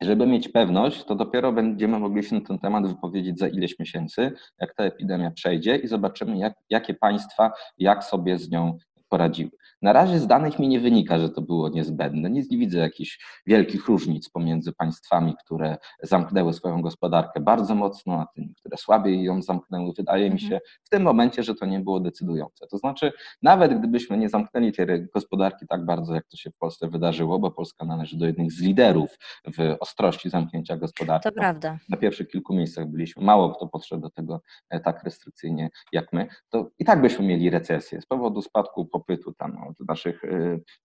Żeby 0.00 0.26
mieć 0.26 0.48
pewność, 0.48 1.04
to 1.04 1.14
dopiero 1.14 1.52
będziemy 1.52 1.98
mogli 1.98 2.24
się 2.24 2.34
na 2.34 2.40
ten 2.40 2.58
temat 2.58 2.86
wypowiedzieć 2.86 3.38
za 3.38 3.48
ileś 3.48 3.78
miesięcy, 3.78 4.32
jak 4.60 4.74
ta 4.74 4.84
epidemia 4.84 5.30
przejdzie 5.30 5.76
i 5.76 5.88
zobaczymy, 5.88 6.38
jak, 6.38 6.54
jakie 6.70 6.94
państwa, 6.94 7.52
jak 7.78 8.04
sobie 8.04 8.38
z 8.38 8.50
nią 8.50 8.78
poradziły. 9.14 9.50
Na 9.82 9.92
razie 9.92 10.18
z 10.18 10.26
danych 10.26 10.58
mi 10.58 10.68
nie 10.68 10.80
wynika, 10.80 11.18
że 11.18 11.30
to 11.30 11.42
było 11.42 11.68
niezbędne. 11.68 12.30
Nie, 12.30 12.42
nie 12.50 12.58
widzę 12.58 12.78
jakichś 12.78 13.18
wielkich 13.46 13.86
różnic 13.86 14.30
pomiędzy 14.30 14.72
państwami, 14.72 15.34
które 15.44 15.76
zamknęły 16.02 16.52
swoją 16.52 16.82
gospodarkę 16.82 17.40
bardzo 17.40 17.74
mocno, 17.74 18.20
a 18.20 18.26
tymi, 18.34 18.54
które 18.54 18.76
słabiej 18.76 19.22
ją 19.22 19.42
zamknęły. 19.42 19.92
Wydaje 19.96 20.24
mi 20.24 20.42
mhm. 20.42 20.50
się 20.50 20.60
w 20.84 20.88
tym 20.88 21.02
momencie, 21.02 21.42
że 21.42 21.54
to 21.54 21.66
nie 21.66 21.80
było 21.80 22.00
decydujące. 22.00 22.66
To 22.66 22.78
znaczy, 22.78 23.12
nawet 23.42 23.78
gdybyśmy 23.78 24.18
nie 24.18 24.28
zamknęli 24.28 24.72
tej 24.72 24.86
gospodarki 25.14 25.66
tak 25.66 25.84
bardzo, 25.84 26.14
jak 26.14 26.26
to 26.26 26.36
się 26.36 26.50
w 26.50 26.56
Polsce 26.56 26.88
wydarzyło, 26.88 27.38
bo 27.38 27.50
Polska 27.50 27.84
należy 27.84 28.18
do 28.18 28.26
jednych 28.26 28.52
z 28.52 28.62
liderów 28.62 29.18
w 29.58 29.76
ostrości 29.80 30.30
zamknięcia 30.30 30.76
gospodarki. 30.76 31.28
To 31.28 31.32
prawda. 31.32 31.78
Na 31.88 31.96
pierwszych 31.96 32.28
kilku 32.28 32.54
miejscach 32.54 32.86
byliśmy. 32.86 33.24
Mało 33.24 33.54
kto 33.54 33.68
podszedł 33.68 34.02
do 34.02 34.10
tego 34.10 34.40
e, 34.70 34.80
tak 34.80 35.04
restrykcyjnie 35.04 35.70
jak 35.92 36.12
my. 36.12 36.26
To 36.50 36.70
i 36.78 36.84
tak 36.84 37.00
byśmy 37.00 37.26
mieli 37.26 37.50
recesję 37.50 38.00
z 38.00 38.06
powodu 38.06 38.42
spadku 38.42 38.86
popytu 38.86 39.03
popytu 39.06 39.32
tam 39.32 39.58
od 39.68 39.88
naszych 39.88 40.22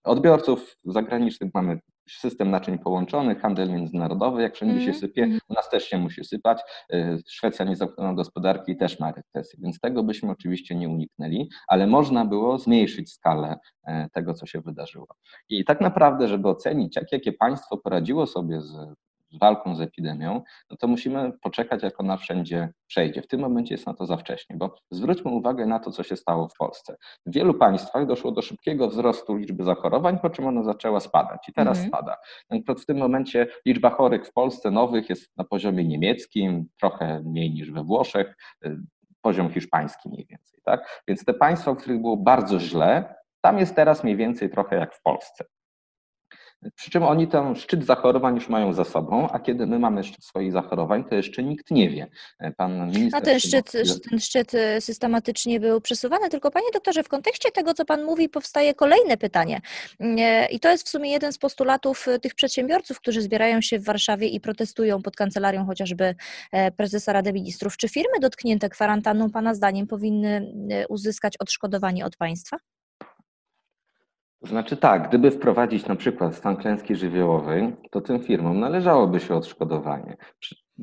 odbiorców 0.03 0.75
zagranicznych. 0.83 1.51
Mamy 1.53 1.79
system 2.09 2.51
naczyń 2.51 2.79
połączonych, 2.79 3.41
handel 3.41 3.69
międzynarodowy, 3.71 4.41
jak 4.41 4.55
wszędzie 4.55 4.73
mm. 4.73 4.85
się 4.85 4.91
mhm, 4.91 5.01
sypie, 5.01 5.23
mm. 5.23 5.39
u 5.49 5.53
nas 5.53 5.69
też 5.69 5.83
się 5.83 5.97
musi 5.97 6.25
sypać. 6.25 6.61
Szwecja 7.27 7.65
nie 7.65 7.75
zamknęła 7.75 8.13
gospodarki 8.13 8.71
i 8.71 8.77
też 8.77 8.99
ma 8.99 9.11
recesję, 9.11 9.59
więc 9.63 9.79
tego 9.79 10.03
byśmy 10.03 10.31
oczywiście 10.31 10.75
nie 10.75 10.89
uniknęli, 10.89 11.49
ale 11.67 11.87
można 11.87 12.25
było 12.25 12.57
zmniejszyć 12.59 13.11
skalę 13.13 13.59
tego, 14.13 14.33
co 14.33 14.45
się 14.45 14.61
wydarzyło. 14.61 15.07
I 15.49 15.65
tak 15.65 15.81
naprawdę, 15.81 16.27
żeby 16.27 16.49
ocenić, 16.49 16.95
jak, 16.95 17.11
jakie 17.11 17.33
państwo 17.33 17.77
poradziło 17.77 18.27
sobie 18.27 18.61
z 18.61 18.75
z 19.31 19.39
walką 19.39 19.75
z 19.75 19.81
epidemią, 19.81 20.41
no 20.69 20.77
to 20.77 20.87
musimy 20.87 21.31
poczekać, 21.41 21.83
jak 21.83 21.99
ona 21.99 22.17
wszędzie 22.17 22.73
przejdzie. 22.87 23.21
W 23.21 23.27
tym 23.27 23.39
momencie 23.39 23.73
jest 23.73 23.87
na 23.87 23.93
to 23.93 24.05
za 24.05 24.17
wcześnie, 24.17 24.57
bo 24.57 24.75
zwróćmy 24.91 25.31
uwagę 25.31 25.65
na 25.65 25.79
to, 25.79 25.91
co 25.91 26.03
się 26.03 26.15
stało 26.15 26.47
w 26.47 26.57
Polsce. 26.57 26.95
W 27.25 27.33
wielu 27.33 27.53
państwach 27.53 28.05
doszło 28.05 28.31
do 28.31 28.41
szybkiego 28.41 28.87
wzrostu 28.87 29.35
liczby 29.35 29.63
zachorowań, 29.63 30.19
po 30.19 30.29
czym 30.29 30.47
ona 30.47 30.63
zaczęła 30.63 30.99
spadać 30.99 31.49
i 31.49 31.53
teraz 31.53 31.77
mhm. 31.77 31.87
spada. 31.87 32.17
No 32.49 32.75
w 32.75 32.85
tym 32.85 32.97
momencie 32.97 33.47
liczba 33.65 33.89
chorych 33.89 34.27
w 34.27 34.33
Polsce 34.33 34.71
nowych 34.71 35.09
jest 35.09 35.37
na 35.37 35.43
poziomie 35.43 35.83
niemieckim, 35.83 36.65
trochę 36.79 37.21
mniej 37.25 37.51
niż 37.51 37.71
we 37.71 37.83
Włoszech, 37.83 38.35
y, 38.65 38.77
poziom 39.21 39.49
hiszpański 39.49 40.09
mniej 40.09 40.25
więcej. 40.29 40.59
Tak? 40.63 41.03
Więc 41.07 41.25
te 41.25 41.33
państwa, 41.33 41.73
w 41.73 41.77
których 41.77 42.01
było 42.01 42.17
bardzo 42.17 42.59
źle, 42.59 43.15
tam 43.41 43.57
jest 43.57 43.75
teraz 43.75 44.03
mniej 44.03 44.15
więcej 44.15 44.49
trochę 44.49 44.75
jak 44.75 44.95
w 44.95 45.01
Polsce. 45.01 45.45
Przy 46.75 46.91
czym 46.91 47.03
oni 47.03 47.27
ten 47.27 47.55
szczyt 47.55 47.85
zachorowań 47.85 48.35
już 48.35 48.49
mają 48.49 48.73
za 48.73 48.83
sobą, 48.83 49.29
a 49.29 49.39
kiedy 49.39 49.67
my 49.67 49.79
mamy 49.79 50.03
szczyt 50.03 50.25
swoich 50.25 50.51
zachorowań, 50.51 51.03
to 51.03 51.15
jeszcze 51.15 51.43
nikt 51.43 51.71
nie 51.71 51.89
wie. 51.89 52.07
Pan 52.57 52.87
minister. 52.87 53.21
A 53.21 53.25
ten 53.25 53.39
szczyt, 53.39 53.71
ten 54.09 54.19
szczyt 54.19 54.53
y, 54.53 54.81
systematycznie 54.81 55.59
był 55.59 55.81
przesuwany, 55.81 56.29
tylko 56.29 56.51
panie 56.51 56.67
doktorze, 56.73 57.03
w 57.03 57.07
kontekście 57.09 57.51
tego, 57.51 57.73
co 57.73 57.85
pan 57.85 58.03
mówi, 58.03 58.29
powstaje 58.29 58.73
kolejne 58.73 59.17
pytanie. 59.17 59.61
I 60.51 60.59
to 60.59 60.71
jest 60.71 60.85
w 60.85 60.89
sumie 60.89 61.11
jeden 61.11 61.33
z 61.33 61.37
postulatów 61.37 62.07
y, 62.07 62.19
tych 62.19 62.35
przedsiębiorców, 62.35 62.99
którzy 62.99 63.21
zbierają 63.21 63.61
się 63.61 63.79
w 63.79 63.83
Warszawie 63.83 64.27
i 64.27 64.39
protestują 64.39 65.01
pod 65.01 65.15
kancelarią 65.15 65.65
chociażby 65.65 66.15
e, 66.51 66.71
prezesa 66.71 67.13
Rady 67.13 67.33
Ministrów. 67.33 67.77
Czy 67.77 67.89
firmy 67.89 68.19
dotknięte 68.21 68.69
kwarantanną, 68.69 69.31
pana 69.31 69.53
zdaniem, 69.53 69.87
powinny 69.87 70.51
y, 70.71 70.87
uzyskać 70.87 71.37
odszkodowanie 71.37 72.05
od 72.05 72.15
państwa? 72.15 72.57
Znaczy 74.41 74.77
tak, 74.77 75.07
gdyby 75.07 75.31
wprowadzić 75.31 75.85
na 75.85 75.95
przykład 75.95 76.35
stan 76.35 76.57
klęski 76.57 76.95
żywiołowej, 76.95 77.75
to 77.91 78.01
tym 78.01 78.19
firmom 78.19 78.59
należałoby 78.59 79.19
się 79.19 79.35
odszkodowanie 79.35 80.17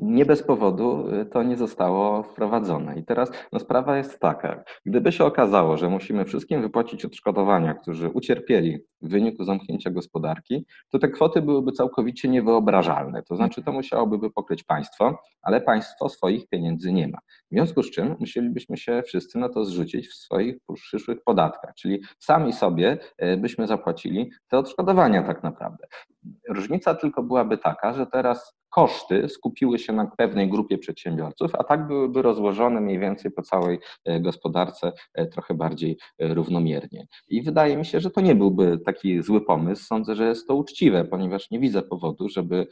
nie 0.01 0.25
bez 0.25 0.43
powodu 0.43 1.13
y, 1.21 1.25
to 1.25 1.43
nie 1.43 1.57
zostało 1.57 2.23
wprowadzone. 2.23 2.99
I 2.99 3.03
teraz 3.03 3.31
no, 3.51 3.59
sprawa 3.59 3.97
jest 3.97 4.19
taka, 4.19 4.63
gdyby 4.85 5.11
się 5.11 5.25
okazało, 5.25 5.77
że 5.77 5.89
musimy 5.89 6.25
wszystkim 6.25 6.61
wypłacić 6.61 7.05
odszkodowania, 7.05 7.73
którzy 7.73 8.09
ucierpieli 8.09 8.79
w 9.01 9.09
wyniku 9.09 9.43
zamknięcia 9.43 9.89
gospodarki, 9.89 10.65
to 10.89 10.99
te 10.99 11.07
kwoty 11.07 11.41
byłyby 11.41 11.71
całkowicie 11.71 12.29
niewyobrażalne. 12.29 13.23
To 13.23 13.35
znaczy 13.35 13.63
to 13.63 13.71
musiałoby 13.71 14.31
pokryć 14.31 14.63
państwo, 14.63 15.19
ale 15.41 15.61
państwo 15.61 16.09
swoich 16.09 16.47
pieniędzy 16.47 16.93
nie 16.93 17.07
ma. 17.07 17.17
W 17.17 17.55
związku 17.55 17.83
z 17.83 17.91
czym 17.91 18.15
musielibyśmy 18.19 18.77
się 18.77 19.01
wszyscy 19.05 19.39
na 19.39 19.49
to 19.49 19.65
zrzucić 19.65 20.07
w 20.07 20.13
swoich 20.13 20.55
przyszłych 20.73 21.23
podatkach, 21.23 21.73
czyli 21.75 22.01
sami 22.19 22.53
sobie 22.53 22.97
y, 23.23 23.37
byśmy 23.37 23.67
zapłacili 23.67 24.31
te 24.47 24.57
odszkodowania 24.57 25.23
tak 25.23 25.43
naprawdę. 25.43 25.87
Różnica 26.49 26.95
tylko 26.95 27.23
byłaby 27.23 27.57
taka, 27.57 27.93
że 27.93 28.07
teraz 28.07 28.57
koszty 28.77 29.29
skupiły 29.29 29.79
się 29.79 29.93
na 29.93 30.05
pewnej 30.17 30.49
grupie 30.49 30.77
przedsiębiorców, 30.77 31.55
a 31.55 31.63
tak 31.63 31.87
byłyby 31.87 32.21
rozłożone 32.21 32.81
mniej 32.81 32.99
więcej 32.99 33.31
po 33.31 33.41
całej 33.41 33.79
e, 34.05 34.19
gospodarce 34.19 34.91
e, 35.13 35.25
trochę 35.25 35.53
bardziej 35.53 35.97
e, 36.19 36.33
równomiernie. 36.33 37.07
I 37.27 37.41
wydaje 37.41 37.77
mi 37.77 37.85
się, 37.85 37.99
że 37.99 38.09
to 38.09 38.21
nie 38.21 38.35
byłby 38.35 38.79
taki 38.85 39.21
zły 39.21 39.45
pomysł. 39.45 39.85
Sądzę, 39.85 40.15
że 40.15 40.27
jest 40.27 40.47
to 40.47 40.55
uczciwe, 40.55 41.05
ponieważ 41.05 41.51
nie 41.51 41.59
widzę 41.59 41.81
powodu, 41.81 42.29
żeby 42.29 42.67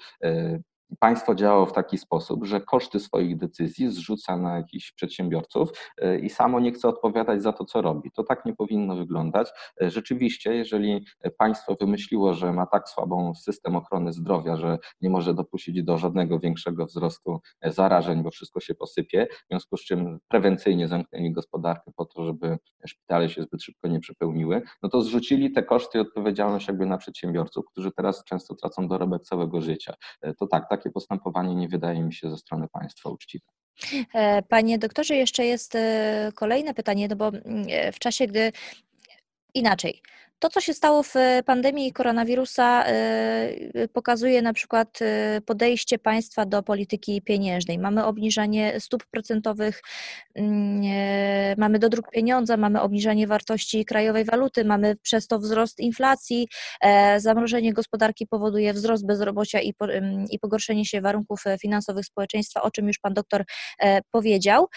państwo 1.00 1.36
działało 1.36 1.66
w 1.66 1.74
taki 1.74 1.98
sposób, 1.98 2.46
że 2.46 2.62
koszty 2.62 3.00
swoich 3.00 3.38
decyzji 3.38 3.92
zrzuca 3.92 4.38
na 4.38 4.58
jakichś 4.58 4.92
przedsiębiorców 4.92 5.70
e, 5.98 6.20
i 6.20 6.30
samo 6.30 6.60
nie 6.60 6.72
chce 6.72 6.88
odpowiadać 6.88 7.44
za 7.44 7.54
to, 7.54 7.66
co 7.66 7.82
robi. 7.82 8.12
To 8.12 8.24
tak 8.24 8.46
nie 8.46 8.56
powinno 8.56 8.96
wyglądać. 8.96 9.50
E, 9.82 9.90
rzeczywiście, 9.90 10.56
jeżeli 10.56 11.06
państwo 11.38 11.76
wymyśliło, 11.82 12.34
że 12.34 12.54
ma 12.54 12.66
tak 12.66 12.90
słabą 12.90 13.36
system 13.36 13.76
ochrony 13.76 14.14
zdrowia, 14.14 14.58
że 14.58 14.78
nie 15.02 15.10
może 15.10 15.34
dopuścić 15.34 15.84
do 15.84 15.98
żadnego 15.98 16.40
większego 16.40 16.86
wzrostu 16.86 17.40
e, 17.62 17.72
zarażeń, 17.72 18.24
bo 18.24 18.32
wszystko 18.32 18.60
się 18.60 18.76
posypie, 18.76 19.28
w 19.32 19.48
związku 19.50 19.78
z 19.78 19.82
czym 19.82 20.20
prewencyjnie 20.28 20.88
zamknęli 20.88 21.32
gospodarkę 21.32 21.92
po 21.96 22.06
to, 22.06 22.26
żeby 22.26 22.58
szpitale 22.88 23.30
się 23.30 23.44
zbyt 23.44 23.64
szybko 23.64 23.88
nie 23.88 24.00
przepełniły, 24.00 24.62
no 24.84 24.90
to 24.90 25.02
zrzucili 25.02 25.52
te 25.52 25.64
koszty 25.64 25.98
i 25.98 26.02
odpowiedzialność 26.02 26.68
jakby 26.68 26.86
na 26.86 26.98
przedsiębiorców, 26.98 27.66
którzy 27.72 27.92
teraz 27.92 28.24
często 28.24 28.56
tracą 28.56 28.88
dorobek 28.88 29.22
całego 29.22 29.62
życia. 29.62 29.94
To 30.40 30.48
tak, 30.48 30.70
takie 30.78 30.92
postępowanie 30.92 31.56
nie 31.56 31.68
wydaje 31.68 32.04
mi 32.04 32.14
się 32.14 32.30
ze 32.30 32.38
strony 32.38 32.68
państwa 32.68 33.10
uczciwe. 33.10 33.46
E, 34.14 34.42
panie 34.42 34.80
doktorze, 34.80 35.16
jeszcze 35.16 35.46
jest 35.46 35.76
e, 35.76 36.32
kolejne 36.36 36.74
pytanie, 36.74 37.08
no 37.08 37.16
bo 37.16 37.28
mm, 37.28 37.66
e, 37.70 37.92
w 37.92 38.00
czasie, 38.00 38.28
gdy 38.28 38.52
inaczej. 39.54 40.02
To, 40.46 40.50
co 40.50 40.62
się 40.62 40.74
stało 40.74 41.04
w 41.04 41.14
pandemii 41.46 41.94
koronawirusa, 41.94 42.86
y, 42.90 43.88
pokazuje 43.94 44.42
na 44.42 44.54
przykład 44.54 45.00
podejście 45.46 46.00
państwa 46.00 46.46
do 46.46 46.64
polityki 46.64 47.22
pieniężnej. 47.22 47.80
Mamy 47.80 48.06
obniżanie 48.06 48.80
stóp 48.80 49.06
procentowych, 49.06 49.82
mm, 50.36 50.82
mamy 51.58 51.80
dodruk 51.80 52.12
pieniądza, 52.12 52.58
mamy 52.58 52.82
obniżanie 52.82 53.28
wartości 53.28 53.86
krajowej 53.86 54.26
waluty, 54.26 54.66
mamy 54.66 54.96
przez 54.96 55.28
to 55.28 55.40
wzrost 55.40 55.80
inflacji, 55.80 56.48
e, 56.82 57.20
zamrożenie 57.20 57.74
gospodarki 57.74 58.28
powoduje 58.28 58.74
wzrost 58.74 59.06
bezrobocia 59.06 59.62
i, 59.62 59.74
i 60.30 60.40
pogorszenie 60.40 60.86
się 60.86 61.02
warunków 61.02 61.44
finansowych 61.62 62.06
społeczeństwa, 62.06 62.62
o 62.62 62.72
czym 62.72 62.88
już 62.88 63.00
pan 63.00 63.14
doktor 63.14 63.44
e, 63.80 64.02
powiedział. 64.12 64.68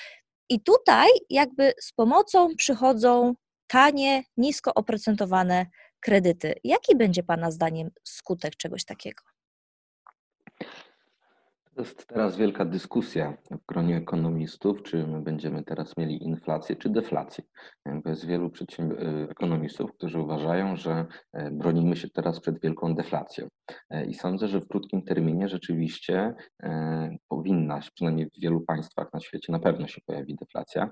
I 0.51 0.61
tutaj 0.61 1.09
jakby 1.31 1.73
z 1.81 1.93
pomocą 1.93 2.57
przychodzą 2.57 3.35
tanie, 3.69 4.23
nisko 4.37 4.75
oprocentowane 4.75 5.67
kredyty. 6.01 6.55
Jaki 6.65 6.97
będzie 6.97 7.23
Pana 7.23 7.51
zdaniem 7.51 7.91
skutek 8.05 8.57
czegoś 8.57 8.85
takiego? 8.85 9.23
To 11.79 11.83
jest 11.83 12.07
teraz 12.07 12.37
wielka 12.37 12.65
dyskusja 12.65 13.37
w 13.51 13.67
gronie 13.67 13.97
ekonomistów, 13.97 14.83
czy 14.83 15.07
my 15.07 15.23
będziemy 15.23 15.65
teraz 15.65 15.97
mieli 15.97 16.25
inflację 16.25 16.77
czy 16.77 16.89
deflację. 16.89 17.45
Jest 18.07 18.27
wielu 18.27 18.47
y, 18.47 19.31
ekonomistów, 19.31 19.93
którzy 19.93 20.21
uważają, 20.21 20.77
że 20.77 21.07
e, 21.33 21.51
bronimy 21.51 21.97
się 21.97 22.09
teraz 22.09 22.41
przed 22.41 22.61
wielką 22.61 22.95
deflacją. 22.95 23.49
E, 23.91 24.07
I 24.07 24.15
sądzę, 24.15 24.49
że 24.49 24.61
w 24.61 24.69
krótkim 24.69 25.03
terminie 25.03 25.49
rzeczywiście 25.49 26.35
e, 26.63 27.17
powinna, 27.29 27.81
przynajmniej 27.95 28.31
w 28.31 28.41
wielu 28.41 28.61
państwach 28.61 29.13
na 29.13 29.21
świecie 29.21 29.53
na 29.53 29.59
pewno 29.59 29.87
się 29.87 30.01
pojawi 30.07 30.35
deflacja. 30.35 30.91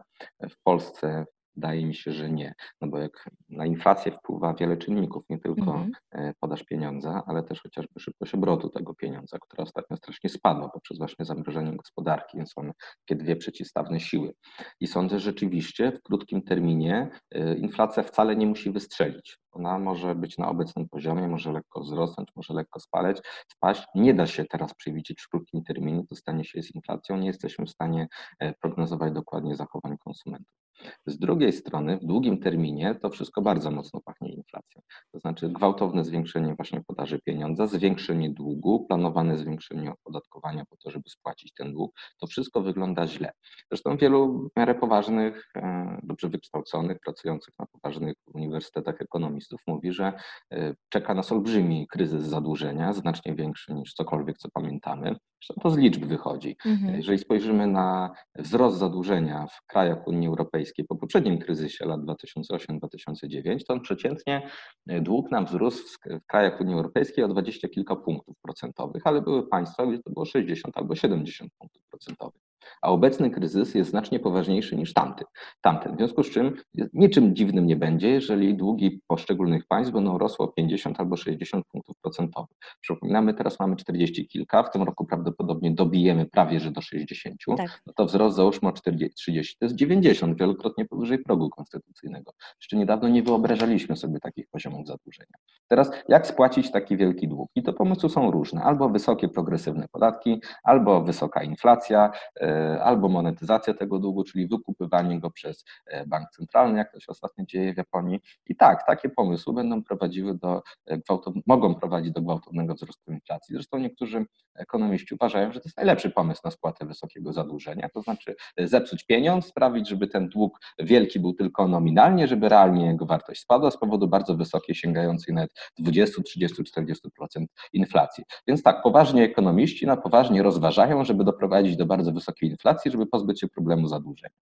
W 0.51 0.63
Polsce 0.63 1.25
Wydaje 1.57 1.87
mi 1.87 1.95
się, 1.95 2.13
że 2.13 2.31
nie, 2.31 2.55
no 2.81 2.89
bo 2.89 2.99
jak 2.99 3.31
na 3.49 3.67
inflację 3.67 4.13
wpływa 4.13 4.55
wiele 4.55 4.77
czynników, 4.77 5.25
nie 5.31 5.39
tylko 5.39 5.75
mhm. 5.75 5.91
E, 6.13 6.33
podaż 6.41 6.65
pieniądza, 6.65 7.23
ale 7.27 7.43
też 7.43 7.63
chociażby 7.63 8.01
szybkość 8.01 8.35
obrotu 8.35 8.69
tego 8.69 8.95
pieniądza, 8.95 9.39
która 9.41 9.63
ostatnio 9.63 9.97
strasznie 9.97 10.31
spadła 10.31 10.69
poprzez 10.69 10.99
właśnie 10.99 11.25
zamrożenie 11.25 11.77
gospodarki, 11.77 12.37
więc 12.37 12.53
są 12.53 12.71
takie 13.07 13.23
dwie 13.25 13.37
przeciwstawne 13.37 14.01
siły. 14.01 14.33
I 14.81 14.87
sądzę 14.87 15.17
że 15.17 15.21
rzeczywiście 15.21 15.93
w 15.93 16.03
krótkim 16.03 16.43
terminie 16.43 17.11
e, 17.35 17.55
inflacja 17.55 18.03
wcale 18.03 18.37
nie 18.37 18.47
musi 18.47 18.71
wystrzelić. 18.71 19.39
Ona 19.53 19.79
może 19.79 20.15
być 20.15 20.39
na 20.39 20.49
obecnym 20.49 20.89
poziomie, 20.89 21.29
może 21.29 21.53
lekko 21.53 21.81
wzrosnąć, 21.81 22.29
może 22.37 22.55
lekko 22.55 22.81
spaleć, 22.81 23.19
spaść. 23.49 23.87
Nie 23.95 24.15
da 24.15 24.27
się 24.27 24.45
teraz 24.45 24.75
przewidzieć 24.75 25.23
w 25.23 25.29
krótkim 25.29 25.65
terminie, 25.65 26.03
co 26.09 26.17
stanie 26.17 26.45
się 26.45 26.63
z 26.63 26.75
inflacją. 26.75 27.17
Nie 27.17 27.27
jesteśmy 27.27 27.67
w 27.67 27.71
stanie 27.71 28.09
e, 28.39 28.55
prognozować 28.55 29.13
dokładnie 29.13 29.57
zachowań 29.57 29.97
konsumentów. 30.05 30.66
Z 31.07 31.19
drugiej 31.19 31.53
strony, 31.53 31.99
w 31.99 32.05
długim 32.05 32.39
terminie 32.39 32.95
to 32.95 33.11
wszystko 33.11 33.43
bardzo 33.43 33.71
mocno 33.71 34.01
pachnie 34.01 34.33
inflacją. 34.33 34.83
To 35.13 35.19
znaczy 35.19 35.49
gwałtowne 35.49 36.05
zwiększenie 36.05 36.55
właśnie 36.55 36.81
podaży 36.87 37.19
pieniądza, 37.25 37.67
zwiększenie 37.67 38.31
długu, 38.31 38.87
planowane 38.87 39.39
zwiększenie 39.39 39.93
opodatkowania 39.93 40.65
po 40.71 40.77
to, 40.77 40.91
żeby 40.91 41.09
spłacić 41.09 41.53
ten 41.55 41.73
dług. 41.73 41.93
To 42.21 42.27
wszystko 42.27 42.63
wygląda 42.63 43.07
źle. 43.07 43.33
Zresztą 43.71 43.97
wielu 43.97 44.49
w 44.49 44.59
miarę 44.59 44.75
poważnych, 44.75 45.51
e, 45.57 45.99
dobrze 46.03 46.29
wykształconych, 46.29 46.99
pracujących 47.01 47.55
na 47.59 47.67
poważnych 47.67 48.15
uniwersytetach 48.35 49.01
ekonomistów 49.01 49.61
mówi, 49.67 49.93
że 49.93 50.13
e, 50.53 50.75
czeka 50.89 51.15
nas 51.15 51.33
olbrzymi 51.33 51.87
kryzys 51.91 52.25
zadłużenia, 52.25 52.93
znacznie 52.93 53.35
większy 53.35 53.75
niż 53.75 53.95
cokolwiek, 53.95 54.39
co 54.39 54.49
pamiętamy. 54.51 55.17
Zresztą 55.43 55.63
to 55.63 55.71
z 55.71 55.77
liczb 55.77 56.05
wychodzi. 56.05 56.57
Mhm. 56.67 56.95
Jeżeli 56.97 57.19
spojrzymy 57.19 57.67
na 57.67 58.11
wzrost 58.39 58.79
zadłużenia 58.79 59.47
w 59.47 59.67
krajach 59.67 60.07
Unii 60.07 60.29
Europejskiej 60.29 60.66
po 60.89 60.97
poprzednim 60.97 61.39
kryzysie 61.39 61.85
lat 61.85 62.01
2008-2009, 62.01 63.59
to 63.69 63.75
on 63.75 63.81
przeciętnie 63.81 64.51
e, 64.89 65.01
dług 65.01 65.31
nam 65.31 65.47
wzrósł 65.47 65.85
w 66.23 66.27
krajach 66.27 66.61
Unii 66.61 66.75
Europejskiej 66.75 67.25
o 67.25 67.29
dwadzieścia 67.29 67.69
kilka 67.69 67.97
punktów 67.97 68.37
procentowych, 68.43 69.03
ale 69.05 69.23
były 69.23 69.49
państwa, 69.49 69.87
gdzie 69.87 70.03
to 70.03 70.11
było 70.11 70.25
60 70.25 70.79
albo 70.79 70.95
70 70.95 71.53
punktów 71.59 71.83
procentowych. 71.91 72.46
A 72.83 72.89
obecny 72.89 73.31
kryzys 73.31 73.75
jest 73.75 73.91
znacznie 73.91 74.21
poważniejszy 74.21 74.77
niż 74.77 74.93
tamty, 74.93 75.25
tamten. 75.61 75.95
W 75.95 75.97
związku 75.97 76.23
z 76.23 76.31
czym 76.31 76.57
niczym 76.93 77.35
dziwnym 77.35 77.67
nie 77.67 77.77
będzie, 77.77 78.11
jeżeli 78.11 78.57
długi 78.57 79.01
poszczególnych 79.07 79.67
państw 79.67 79.93
będą 79.93 80.19
rosły 80.19 80.45
o 80.45 80.49
50 80.49 81.01
albo 81.01 81.17
60 81.17 81.65
punktów 81.73 81.97
procentowych. 82.03 82.57
Przypominamy, 82.81 83.35
teraz 83.35 83.61
mamy 83.61 83.77
40 83.77 84.29
kilka, 84.29 84.63
w 84.63 84.71
tym 84.71 84.83
roku 84.83 85.07
prawdopodobnie 85.07 85.71
dobijemy 85.71 86.27
prawie, 86.27 86.61
że 86.61 86.71
do 86.71 86.81
60, 86.81 87.37
tak. 87.57 87.83
no 87.87 87.93
to 87.97 88.07
wzrost 88.07 88.37
załóżmy 88.37 88.69
o 88.69 88.73
40, 88.73 89.15
30, 89.15 89.57
to 89.59 89.65
jest 89.65 89.77
90, 89.77 90.39
wielokrotnie 90.39 90.85
powyżej 90.85 91.19
progu 91.19 91.51
konstytucyjnego. 91.51 92.33
Jeszcze 92.61 92.77
niedawno 92.77 93.09
nie 93.09 93.23
wyobrażaliśmy 93.23 93.97
sobie 93.97 94.21
takich 94.21 94.49
poziomów 94.49 94.87
zadłużenia. 94.87 95.37
Teraz 95.69 95.91
jak 96.09 96.27
spłacić 96.27 96.71
taki 96.71 96.97
wielki 96.97 97.29
dług? 97.29 97.51
I 97.55 97.63
to 97.63 97.73
pomysły 97.73 98.11
są 98.11 98.31
różne, 98.31 98.63
albo 98.63 98.89
wysokie 98.89 99.29
progresywne 99.29 99.89
podatki, 99.89 100.41
albo 100.65 101.03
wysoka 101.03 101.43
inflacja, 101.43 102.11
e, 102.41 102.56
albo 102.83 103.09
monetyzacja 103.09 103.75
tego 103.75 103.99
długu, 103.99 104.25
czyli 104.25 104.47
wykupywanie 104.47 105.21
go 105.21 105.31
przez 105.31 105.65
e, 105.87 106.07
bank 106.07 106.31
centralny, 106.31 106.79
jak 106.79 106.93
to 106.93 107.01
się 107.01 107.07
ostatnio 107.09 107.45
dzieje 107.45 107.75
w 107.75 107.77
Japonii. 107.77 108.21
I 108.47 108.57
tak, 108.57 108.87
takie 108.87 109.09
pomysły 109.09 109.55
będą 109.55 109.83
prowadziły 109.83 110.35
do 110.35 110.63
e, 110.91 110.99
mogą 111.47 111.75
prowadzić 111.75 112.13
do 112.13 112.23
gwałtownego 112.23 112.75
wzrostu 112.75 113.13
inflacji. 113.13 113.55
Zresztą 113.55 113.79
niektórzy 113.79 114.27
ekonomiści 114.55 115.15
uważają, 115.15 115.53
że 115.53 115.61
to 115.61 115.69
jest 115.69 115.77
najlepszy 115.77 116.11
pomysł 116.11 116.41
na 116.45 116.51
spłatę 116.51 116.87
wysokiego 116.87 117.33
zadłużenia, 117.33 117.89
to 117.89 118.03
znaczy 118.03 118.37
zepsuć 118.59 119.05
pieniądz, 119.05 119.47
sprawić, 119.47 119.89
żeby 119.89 120.07
ten 120.07 120.29
dług 120.29 120.61
wielki 120.79 121.21
był 121.21 121.35
tylko 121.35 121.69
nominalnie, 121.69 122.27
żeby 122.29 122.49
realnie 122.49 122.87
jego 122.87 123.07
wartość 123.07 123.41
spadła 123.41 123.71
z 123.71 123.77
powodu 123.79 124.09
bardzo 124.09 124.37
wysokiej, 124.37 124.75
sięgającej 124.75 125.35
nawet 125.35 125.51
20, 125.79 126.23
30, 126.23 126.63
40% 126.63 127.47
inflacji. 127.73 128.25
Więc 128.47 128.63
tak, 128.63 128.83
poważnie 128.83 129.25
ekonomiści 129.25 129.87
na 129.87 129.97
poważnie 129.97 130.43
rozważają, 130.43 131.05
żeby 131.05 131.25
doprowadzić 131.25 131.77
do 131.77 131.87
bardzo 131.87 132.13
wysokiej 132.13 132.46
inflacji, 132.47 132.91
żeby 132.91 133.07
pozbyć 133.07 133.41
się 133.41 133.49
problemu 133.49 133.89
zadłużenia. 133.89 134.35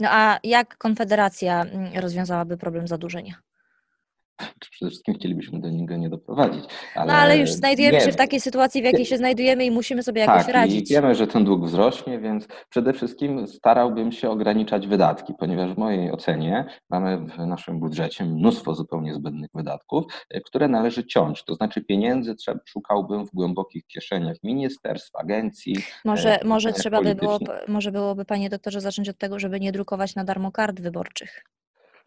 No 0.00 0.08
a 0.10 0.38
jak 0.44 0.78
Konfederacja 0.78 1.62
mm, 1.62 1.92
rozwiązałaby 1.94 2.56
problem 2.56 2.88
zadłużenia? 2.88 3.34
Przede 4.70 4.90
wszystkim 4.90 5.14
chcielibyśmy 5.14 5.60
do 5.60 5.70
niego 5.70 5.96
nie 5.96 6.10
doprowadzić. 6.10 6.64
Ale 6.94 7.12
no 7.12 7.18
ale 7.18 7.38
już 7.38 7.52
znajdujemy 7.52 7.98
nie. 7.98 8.04
się 8.04 8.12
w 8.12 8.16
takiej 8.16 8.40
sytuacji, 8.40 8.82
w 8.82 8.84
jakiej 8.84 9.06
się 9.06 9.16
znajdujemy 9.16 9.64
i 9.64 9.70
musimy 9.70 10.02
sobie 10.02 10.20
jakoś 10.20 10.46
tak, 10.46 10.54
radzić. 10.54 10.90
I 10.90 10.94
wiemy, 10.94 11.14
że 11.14 11.26
ten 11.26 11.44
dług 11.44 11.64
wzrośnie, 11.64 12.18
więc 12.18 12.48
przede 12.68 12.92
wszystkim 12.92 13.46
starałbym 13.46 14.12
się 14.12 14.30
ograniczać 14.30 14.86
wydatki, 14.86 15.34
ponieważ 15.38 15.74
w 15.74 15.78
mojej 15.78 16.12
ocenie 16.12 16.64
mamy 16.90 17.18
w 17.18 17.38
naszym 17.38 17.80
budżecie 17.80 18.24
mnóstwo 18.24 18.74
zupełnie 18.74 19.14
zbędnych 19.14 19.50
wydatków, 19.54 20.04
e, 20.30 20.40
które 20.40 20.68
należy 20.68 21.06
ciąć. 21.06 21.44
To 21.44 21.54
znaczy 21.54 21.84
pieniędzy 21.84 22.34
trzeba, 22.34 22.60
szukałbym 22.64 23.26
w 23.26 23.30
głębokich 23.30 23.86
kieszeniach 23.86 24.36
ministerstw, 24.42 25.16
agencji. 25.16 25.76
Może, 26.04 26.40
e, 26.40 26.44
może 26.44 26.72
trzeba 26.72 27.02
by 27.02 27.14
było, 27.14 27.38
może 27.68 27.92
byłoby, 27.92 28.24
panie 28.24 28.50
doktorze, 28.50 28.80
zacząć 28.80 29.08
od 29.08 29.18
tego, 29.18 29.38
żeby 29.38 29.60
nie 29.60 29.72
drukować 29.72 30.14
na 30.14 30.24
darmo 30.24 30.52
kart 30.52 30.80
wyborczych. 30.80 31.44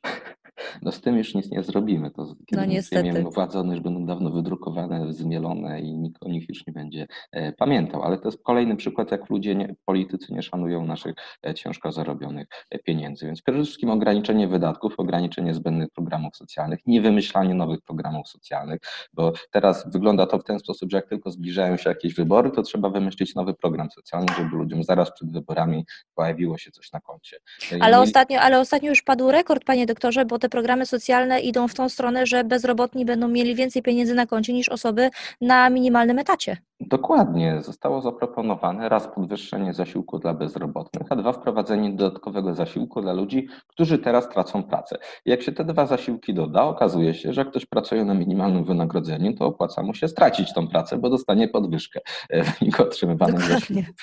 No 0.82 0.92
z 0.92 1.02
tym 1.02 1.18
już 1.18 1.36
nic 1.36 1.52
nie 1.52 1.64
zrobimy. 1.64 2.12
To 2.12 2.36
no 2.52 2.66
niestety. 2.66 3.24
władze, 3.24 3.60
one 3.60 3.74
już 3.74 3.84
będą 3.84 4.06
dawno 4.06 4.30
wydrukowane, 4.30 5.14
zmielone 5.14 5.82
i 5.82 5.94
nikt 5.94 6.24
o 6.24 6.30
nich 6.30 6.50
już 6.50 6.68
nie 6.68 6.74
będzie 6.74 7.08
e, 7.32 7.52
pamiętał. 7.52 8.04
Ale 8.04 8.18
to 8.18 8.28
jest 8.28 8.44
kolejny 8.44 8.76
przykład, 8.76 9.12
jak 9.12 9.30
ludzie, 9.30 9.56
nie, 9.56 9.76
politycy 9.86 10.34
nie 10.34 10.42
szanują 10.42 10.86
naszych 10.86 11.16
e, 11.48 11.54
ciężko 11.54 11.92
zarobionych 11.92 12.48
e, 12.70 12.80
pieniędzy. 12.80 13.26
Więc 13.26 13.42
przede 13.42 13.64
wszystkim 13.64 13.90
ograniczenie 13.90 14.48
wydatków, 14.48 14.94
ograniczenie 14.98 15.54
zbędnych 15.54 15.90
programów 15.90 16.38
socjalnych, 16.38 16.80
nie 16.86 17.02
wymyślanie 17.02 17.56
nowych 17.56 17.82
programów 17.82 18.30
socjalnych, 18.30 18.80
bo 19.14 19.34
teraz 19.52 19.92
wygląda 19.92 20.26
to 20.26 20.40
w 20.40 20.44
ten 20.44 20.60
sposób, 20.60 20.92
że 20.92 20.98
jak 20.98 21.10
tylko 21.10 21.32
zbliżają 21.32 21.78
się 21.78 21.90
jakieś 21.90 22.14
wybory, 22.14 22.52
to 22.52 22.62
trzeba 22.62 22.90
wymyślić 22.90 23.36
nowy 23.36 23.54
program 23.54 23.92
socjalny, 23.92 24.34
żeby 24.38 24.56
ludziom 24.56 24.84
zaraz 24.84 25.14
przed 25.14 25.32
wyborami 25.32 25.86
pojawiło 26.16 26.58
się 26.58 26.72
coś 26.72 26.92
na 26.92 27.00
koncie. 27.00 27.38
Ale, 27.80 28.00
ostatnio, 28.00 28.40
ale 28.40 28.60
ostatnio 28.60 28.90
już 28.90 29.02
padł 29.02 29.32
rekord, 29.32 29.64
panie 29.66 29.86
doktorze, 29.86 30.26
bo 30.26 30.40
te 30.44 30.50
programy 30.50 30.86
socjalne 30.86 31.40
idą 31.40 31.68
w 31.68 31.74
tą 31.74 31.90
stronę, 31.90 32.26
że 32.26 32.44
bezrobotni 32.44 33.06
będą 33.06 33.28
mieli 33.28 33.56
więcej 33.56 33.82
pieniędzy 33.82 34.16
na 34.16 34.26
koncie 34.26 34.54
niż 34.54 34.70
osoby 34.70 35.10
na 35.42 35.70
minimalnym 35.70 36.20
etacie. 36.20 36.58
Dokładnie. 36.80 37.62
Zostało 37.62 38.02
zaproponowane 38.02 38.90
raz 38.90 39.08
podwyższenie 39.08 39.74
zasiłku 39.74 40.20
dla 40.20 40.34
bezrobotnych, 40.34 41.08
a 41.10 41.16
dwa 41.16 41.34
wprowadzenie 41.34 41.92
dodatkowego 41.92 42.56
zasiłku 42.56 43.02
dla 43.02 43.14
ludzi, 43.14 43.48
którzy 43.68 43.98
teraz 43.98 44.30
tracą 44.30 44.64
pracę. 44.64 44.98
Jak 45.26 45.42
się 45.42 45.52
te 45.52 45.64
dwa 45.64 45.86
zasiłki 45.86 46.34
doda, 46.34 46.64
okazuje 46.64 47.14
się, 47.14 47.34
że 47.34 47.42
jak 47.42 47.50
ktoś 47.50 47.66
pracuje 47.66 48.06
na 48.06 48.14
minimalnym 48.14 48.64
wynagrodzeniu, 48.64 49.34
to 49.34 49.46
opłaca 49.46 49.84
mu 49.84 49.94
się 49.94 50.08
stracić 50.08 50.54
tą 50.54 50.68
pracę, 50.68 50.98
bo 50.98 51.10
dostanie 51.10 51.48
podwyżkę 51.48 52.00
w 52.30 52.60
wyniku 52.60 52.84
otrzymywanych 52.84 53.42
zasiłków. 53.42 53.96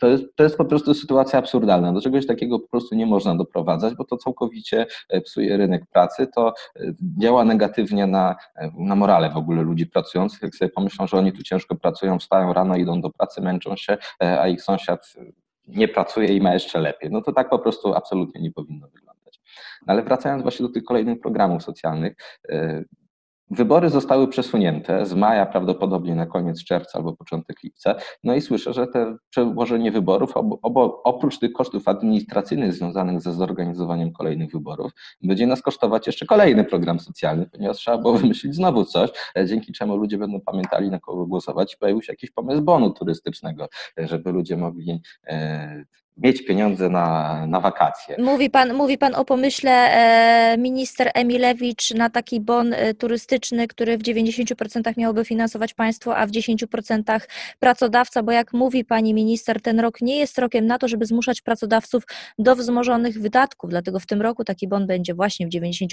To 0.00 0.06
jest, 0.06 0.24
to 0.36 0.44
jest 0.44 0.56
po 0.56 0.64
prostu 0.64 0.94
sytuacja 0.94 1.38
absurdalna. 1.38 1.92
Do 1.92 2.00
czegoś 2.00 2.26
takiego 2.26 2.58
po 2.58 2.68
prostu 2.68 2.94
nie 2.94 3.06
można 3.06 3.34
doprowadzać, 3.34 3.94
bo 3.94 4.04
to 4.04 4.16
całkowicie 4.16 4.86
e, 5.08 5.20
psuje 5.20 5.56
rynek 5.56 5.83
pracy, 5.92 6.26
to 6.34 6.54
e, 6.76 6.80
działa 7.18 7.44
negatywnie 7.44 8.06
na, 8.06 8.36
e, 8.56 8.70
na 8.78 8.96
morale 8.96 9.30
w 9.30 9.36
ogóle 9.36 9.62
ludzi 9.62 9.86
pracujących, 9.86 10.42
jak 10.42 10.54
sobie 10.54 10.68
pomyślą, 10.68 11.06
że 11.06 11.16
oni 11.16 11.32
tu 11.32 11.42
ciężko 11.42 11.74
pracują, 11.74 12.18
wstają 12.18 12.52
rano, 12.52 12.76
idą 12.76 13.00
do 13.00 13.10
pracy, 13.10 13.40
męczą 13.40 13.76
się, 13.76 13.96
e, 14.22 14.40
a 14.40 14.48
ich 14.48 14.62
sąsiad 14.62 15.14
nie 15.66 15.88
pracuje 15.88 16.28
i 16.36 16.40
ma 16.40 16.54
jeszcze 16.54 16.80
lepiej. 16.80 17.10
No 17.10 17.22
to 17.22 17.32
tak 17.32 17.50
po 17.50 17.58
prostu 17.58 17.94
absolutnie 17.94 18.42
nie 18.42 18.52
powinno 18.52 18.88
wyglądać. 18.88 19.40
No 19.86 19.92
ale 19.92 20.02
wracając 20.02 20.42
właśnie 20.42 20.66
do 20.66 20.72
tych 20.72 20.84
kolejnych 20.84 21.20
programów 21.20 21.62
socjalnych, 21.62 22.16
Wybory 23.50 23.90
zostały 23.90 24.28
przesunięte 24.28 25.06
z 25.06 25.14
maja 25.14 25.46
prawdopodobnie 25.46 26.14
na 26.14 26.26
koniec 26.26 26.64
czerwca 26.64 26.98
albo 26.98 27.16
początek 27.16 27.62
lipca. 27.62 27.94
No 28.24 28.34
i 28.34 28.40
słyszę, 28.40 28.72
że 28.72 28.86
te 28.86 29.16
przełożenie 29.30 29.92
wyborów, 29.92 30.34
oprócz 31.04 31.38
tych 31.38 31.52
kosztów 31.52 31.88
administracyjnych 31.88 32.72
związanych 32.72 33.20
ze 33.20 33.32
zorganizowaniem 33.32 34.12
kolejnych 34.12 34.52
wyborów, 34.52 34.92
będzie 35.22 35.46
nas 35.46 35.62
kosztować 35.62 36.06
jeszcze 36.06 36.26
kolejny 36.26 36.64
program 36.64 37.00
socjalny, 37.00 37.46
ponieważ 37.46 37.76
trzeba 37.76 37.98
było 37.98 38.14
wymyślić 38.18 38.54
znowu 38.54 38.84
coś, 38.84 39.10
e, 39.36 39.46
dzięki 39.46 39.72
czemu 39.72 39.96
ludzie 39.96 40.18
będą 40.18 40.40
pamiętali, 40.40 40.90
na 40.90 41.00
kogo 41.00 41.26
głosować. 41.26 41.76
Pojawił 41.76 42.02
się 42.02 42.12
jakiś 42.12 42.30
pomysł 42.30 42.62
bonu 42.62 42.90
turystycznego, 42.90 43.68
e, 43.98 44.08
żeby 44.08 44.32
ludzie 44.32 44.56
mogli 44.56 45.00
e, 45.26 45.84
mieć 46.16 46.44
pieniądze 46.44 46.88
na, 46.88 47.46
na 47.46 47.60
wakacje. 47.60 48.16
Mówi 48.18 48.50
pan, 48.50 48.74
mówi 48.74 48.98
pan 48.98 49.14
o 49.14 49.24
pomyśle 49.24 49.72
e, 49.72 50.58
minister 50.58 51.10
Emilewicz 51.14 51.90
na 51.90 52.10
taki 52.10 52.40
bon 52.40 52.72
e, 52.72 52.94
turystyczny, 52.94 53.68
który 53.68 53.98
w 53.98 54.02
90% 54.02 54.96
miałoby 54.96 55.24
finansować 55.24 55.74
państwo, 55.74 56.16
a 56.16 56.26
w 56.26 56.30
10% 56.30 57.20
pracodawca, 57.58 58.22
bo 58.22 58.32
jak 58.32 58.52
mówi 58.52 58.84
pani 58.84 59.14
minister, 59.14 59.62
ten 59.62 59.80
rok 59.80 60.00
nie 60.00 60.18
jest 60.18 60.38
rokiem 60.38 60.66
na 60.66 60.78
to, 60.78 60.88
żeby 60.88 61.06
zmuszać 61.06 61.40
pracodawców 61.40 62.02
do 62.38 62.56
wzmożonych 62.56 63.20
wydatków, 63.20 63.70
dlatego 63.70 64.00
w 64.00 64.06
tym 64.06 64.22
roku 64.22 64.44
taki 64.44 64.68
bon 64.68 64.86
będzie 64.86 65.14
właśnie 65.14 65.46
w 65.46 65.50
90% 65.50 65.86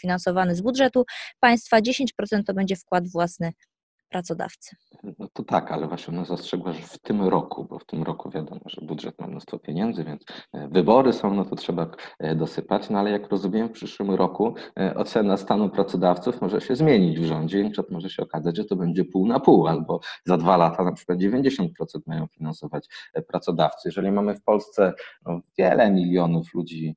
finansowany 0.00 0.54
z 0.54 0.60
budżetu 0.60 1.04
państwa, 1.40 1.80
10% 1.80 2.42
to 2.46 2.54
będzie 2.54 2.76
wkład 2.76 3.08
własny 3.08 3.52
pracodawcy. 4.12 4.76
No 5.18 5.28
to 5.32 5.42
tak, 5.42 5.72
ale 5.72 5.88
właśnie 5.88 6.14
ona 6.14 6.24
zastrzegła, 6.24 6.72
że 6.72 6.82
w 6.82 6.98
tym 6.98 7.22
roku, 7.22 7.64
bo 7.64 7.78
w 7.78 7.84
tym 7.84 8.02
roku 8.02 8.30
wiadomo, 8.30 8.60
że 8.66 8.86
budżet 8.86 9.20
ma 9.20 9.26
mnóstwo 9.26 9.58
pieniędzy, 9.58 10.04
więc 10.04 10.22
e, 10.52 10.68
wybory 10.68 11.12
są, 11.12 11.34
no 11.34 11.44
to 11.44 11.56
trzeba 11.56 11.90
e, 12.18 12.34
dosypać, 12.34 12.90
no 12.90 12.98
ale 12.98 13.10
jak 13.10 13.28
rozumiem 13.28 13.68
w 13.68 13.72
przyszłym 13.72 14.10
roku 14.10 14.54
e, 14.78 14.94
ocena 14.94 15.36
stanu 15.36 15.70
pracodawców 15.70 16.40
może 16.40 16.60
się 16.60 16.76
zmienić 16.76 17.20
w 17.20 17.24
rządzie 17.24 17.60
i 17.60 17.72
może 17.90 18.10
się 18.10 18.22
okazać, 18.22 18.56
że 18.56 18.64
to 18.64 18.76
będzie 18.76 19.04
pół 19.04 19.26
na 19.26 19.40
pół, 19.40 19.66
albo 19.66 20.00
za 20.24 20.36
dwa 20.36 20.56
lata 20.56 20.84
na 20.84 20.92
przykład 20.92 21.18
90% 21.18 21.68
mają 22.06 22.26
finansować 22.26 22.86
pracodawcy. 23.28 23.88
Jeżeli 23.88 24.12
mamy 24.12 24.34
w 24.34 24.42
Polsce 24.42 24.92
no, 25.26 25.40
wiele 25.58 25.90
milionów 25.90 26.54
ludzi 26.54 26.96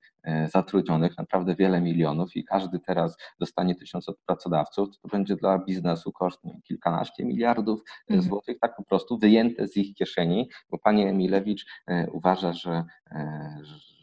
zatrudnionych, 0.54 1.18
naprawdę 1.18 1.56
wiele 1.56 1.82
milionów 1.82 2.36
i 2.36 2.44
każdy 2.44 2.80
teraz 2.80 3.18
dostanie 3.40 3.76
tysiąc 3.76 4.10
od 4.10 4.20
pracodawców, 4.20 5.00
to 5.00 5.08
będzie 5.08 5.36
dla 5.36 5.60
biznesu 5.60 6.12
koszt 6.12 6.44
nie, 6.44 6.62
kilkanaście 6.62 7.26
miliardów 7.26 7.80
e, 7.80 8.14
mhm. 8.14 8.30
złotych, 8.30 8.60
tak 8.60 8.76
po 8.76 8.84
prostu 8.84 9.18
wyjęte 9.18 9.68
z 9.68 9.78
ich 9.78 9.96
kieszeni, 9.96 10.50
bo 10.70 10.78
pani 10.78 11.04
Emilewicz 11.04 11.66
e, 11.88 12.08
uważa, 12.12 12.54
że, 12.54 12.84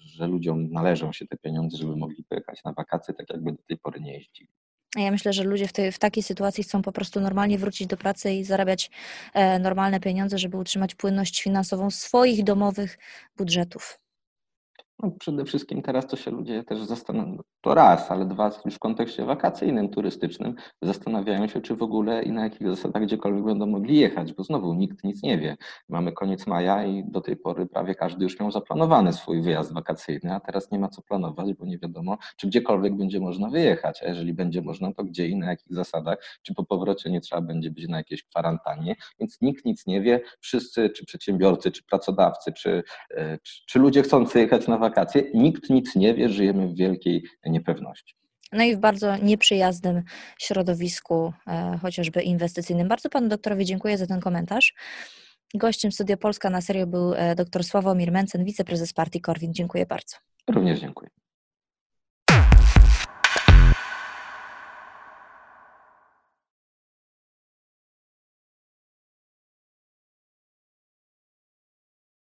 że 0.05 0.27
ludziom 0.27 0.71
należą 0.71 1.13
się 1.13 1.27
te 1.27 1.37
pieniądze, 1.37 1.77
żeby 1.77 1.97
mogli 1.97 2.25
pojechać 2.25 2.65
na 2.65 2.73
wakacje, 2.73 3.15
tak 3.15 3.31
jakby 3.31 3.53
do 3.53 3.63
tej 3.69 3.79
pory 3.79 4.01
nie 4.01 4.15
jeździli. 4.15 4.51
Ja 4.97 5.11
myślę, 5.11 5.33
że 5.33 5.45
ludzie 5.45 5.69
w, 5.69 5.73
tej, 5.73 5.93
w 5.93 5.99
takiej 5.99 6.23
sytuacji 6.23 6.65
chcą 6.65 6.83
po 6.83 6.93
prostu 6.93 7.21
normalnie 7.21 7.59
wrócić 7.59 7.87
do 7.87 7.97
pracy 7.97 8.33
i 8.33 8.45
zarabiać 8.45 8.91
e, 9.35 9.59
normalne 9.59 10.01
pieniądze, 10.01 10.39
żeby 10.39 10.57
utrzymać 10.57 10.95
płynność 10.95 11.43
finansową 11.43 11.91
swoich 11.91 12.45
domowych 12.45 12.99
budżetów. 13.37 14.02
No, 15.03 15.11
przede 15.11 15.45
wszystkim 15.45 15.83
teraz 15.83 16.07
to 16.07 16.17
się 16.17 16.31
ludzie 16.31 16.65
też 16.65 16.85
zastanawiają, 16.85 17.39
to 17.61 17.75
raz, 17.75 18.11
ale 18.11 18.27
dwa 18.27 18.51
już 18.65 18.75
w 18.75 18.79
kontekście 18.79 19.25
wakacyjnym, 19.25 19.89
turystycznym, 19.89 20.55
zastanawiają 20.83 21.47
się, 21.49 21.61
czy 21.61 21.77
w 21.77 21.83
ogóle 21.83 22.23
i 22.23 22.33
na 22.33 22.45
jakich 22.45 22.69
zasadach 22.69 23.03
gdziekolwiek 23.03 23.45
będą 23.45 23.67
mogli 23.67 23.97
jechać, 23.97 24.33
bo 24.33 24.45
znowu 24.45 24.75
nikt 24.75 25.05
nic 25.05 25.23
nie 25.23 25.39
wie. 25.39 25.57
Mamy 25.89 26.13
koniec 26.13 26.47
maja 26.47 26.85
i 26.85 27.05
do 27.05 27.21
tej 27.21 27.37
pory 27.37 27.67
prawie 27.67 27.95
każdy 27.95 28.25
już 28.25 28.41
miał 28.41 28.51
zaplanowany 28.51 29.13
swój 29.13 29.43
wyjazd 29.43 29.75
wakacyjny, 29.75 30.35
a 30.35 30.41
teraz 30.41 30.71
nie 30.71 30.79
ma 30.79 30.89
co 30.89 31.03
planować, 31.03 31.55
bo 31.55 31.67
nie 31.67 31.79
wiadomo, 31.79 32.19
czy 32.37 32.47
gdziekolwiek 32.47 32.97
będzie 32.97 33.21
można 33.21 33.49
wyjechać, 33.49 34.03
a 34.03 34.09
jeżeli 34.09 34.35
będzie 34.35 34.63
można, 34.63 34.95
to 34.95 35.05
gdzie 35.05 35.29
i 35.29 35.37
na 35.37 35.51
jakich 35.51 35.75
zasadach, 35.75 36.19
czy 36.43 36.55
po 36.55 36.65
powrocie 36.65 37.11
nie 37.11 37.21
trzeba 37.21 37.43
będzie 37.43 37.71
być 37.71 37.89
na 37.89 37.97
jakiejś 37.97 38.25
kwarantannie, 38.25 38.97
więc 39.21 39.41
nikt 39.41 39.65
nic 39.65 39.87
nie 39.87 40.01
wie, 40.01 40.21
wszyscy, 40.41 40.91
czy 40.91 41.07
przedsiębiorcy, 41.07 41.71
czy 41.71 41.83
pracodawcy, 41.85 42.53
czy, 42.53 42.83
e, 43.11 43.39
czy, 43.43 43.63
czy 43.67 43.79
ludzie 43.79 44.03
chcący 44.03 44.41
jechać 44.41 44.69
na 44.69 44.79
wakacje, 44.79 44.92
nikt 45.35 45.71
nic 45.71 45.97
nie 45.97 46.15
wie, 46.15 46.29
żyjemy 46.29 46.69
w 46.69 46.77
wielkiej 46.77 47.25
niepewności. 47.47 48.15
No 48.53 48.65
i 48.65 48.77
w 48.77 48.79
bardzo 48.79 49.17
nieprzyjaznym 49.17 50.03
środowisku, 50.39 51.33
e, 51.47 51.79
chociażby 51.83 52.23
inwestycyjnym. 52.23 52.89
Bardzo 52.89 53.09
panu 53.09 53.29
doktorowi 53.29 53.65
dziękuję 53.65 53.99
za 53.99 54.07
ten 54.07 54.21
komentarz. 54.21 54.75
Gościem 55.55 55.93
Studio 55.93 56.17
Polska 56.17 56.51
na 56.51 56.61
serio 56.61 56.87
był 56.87 57.15
e, 57.15 57.35
dr 57.35 57.65
Sławomir 57.65 58.13
Mencen, 58.13 58.45
wiceprezes 58.45 58.93
partii 58.93 59.21
Korwin. 59.21 59.55
Dziękuję 59.55 59.87
bardzo. 59.87 60.17
Również 60.51 60.81
dziękuję. 60.81 61.11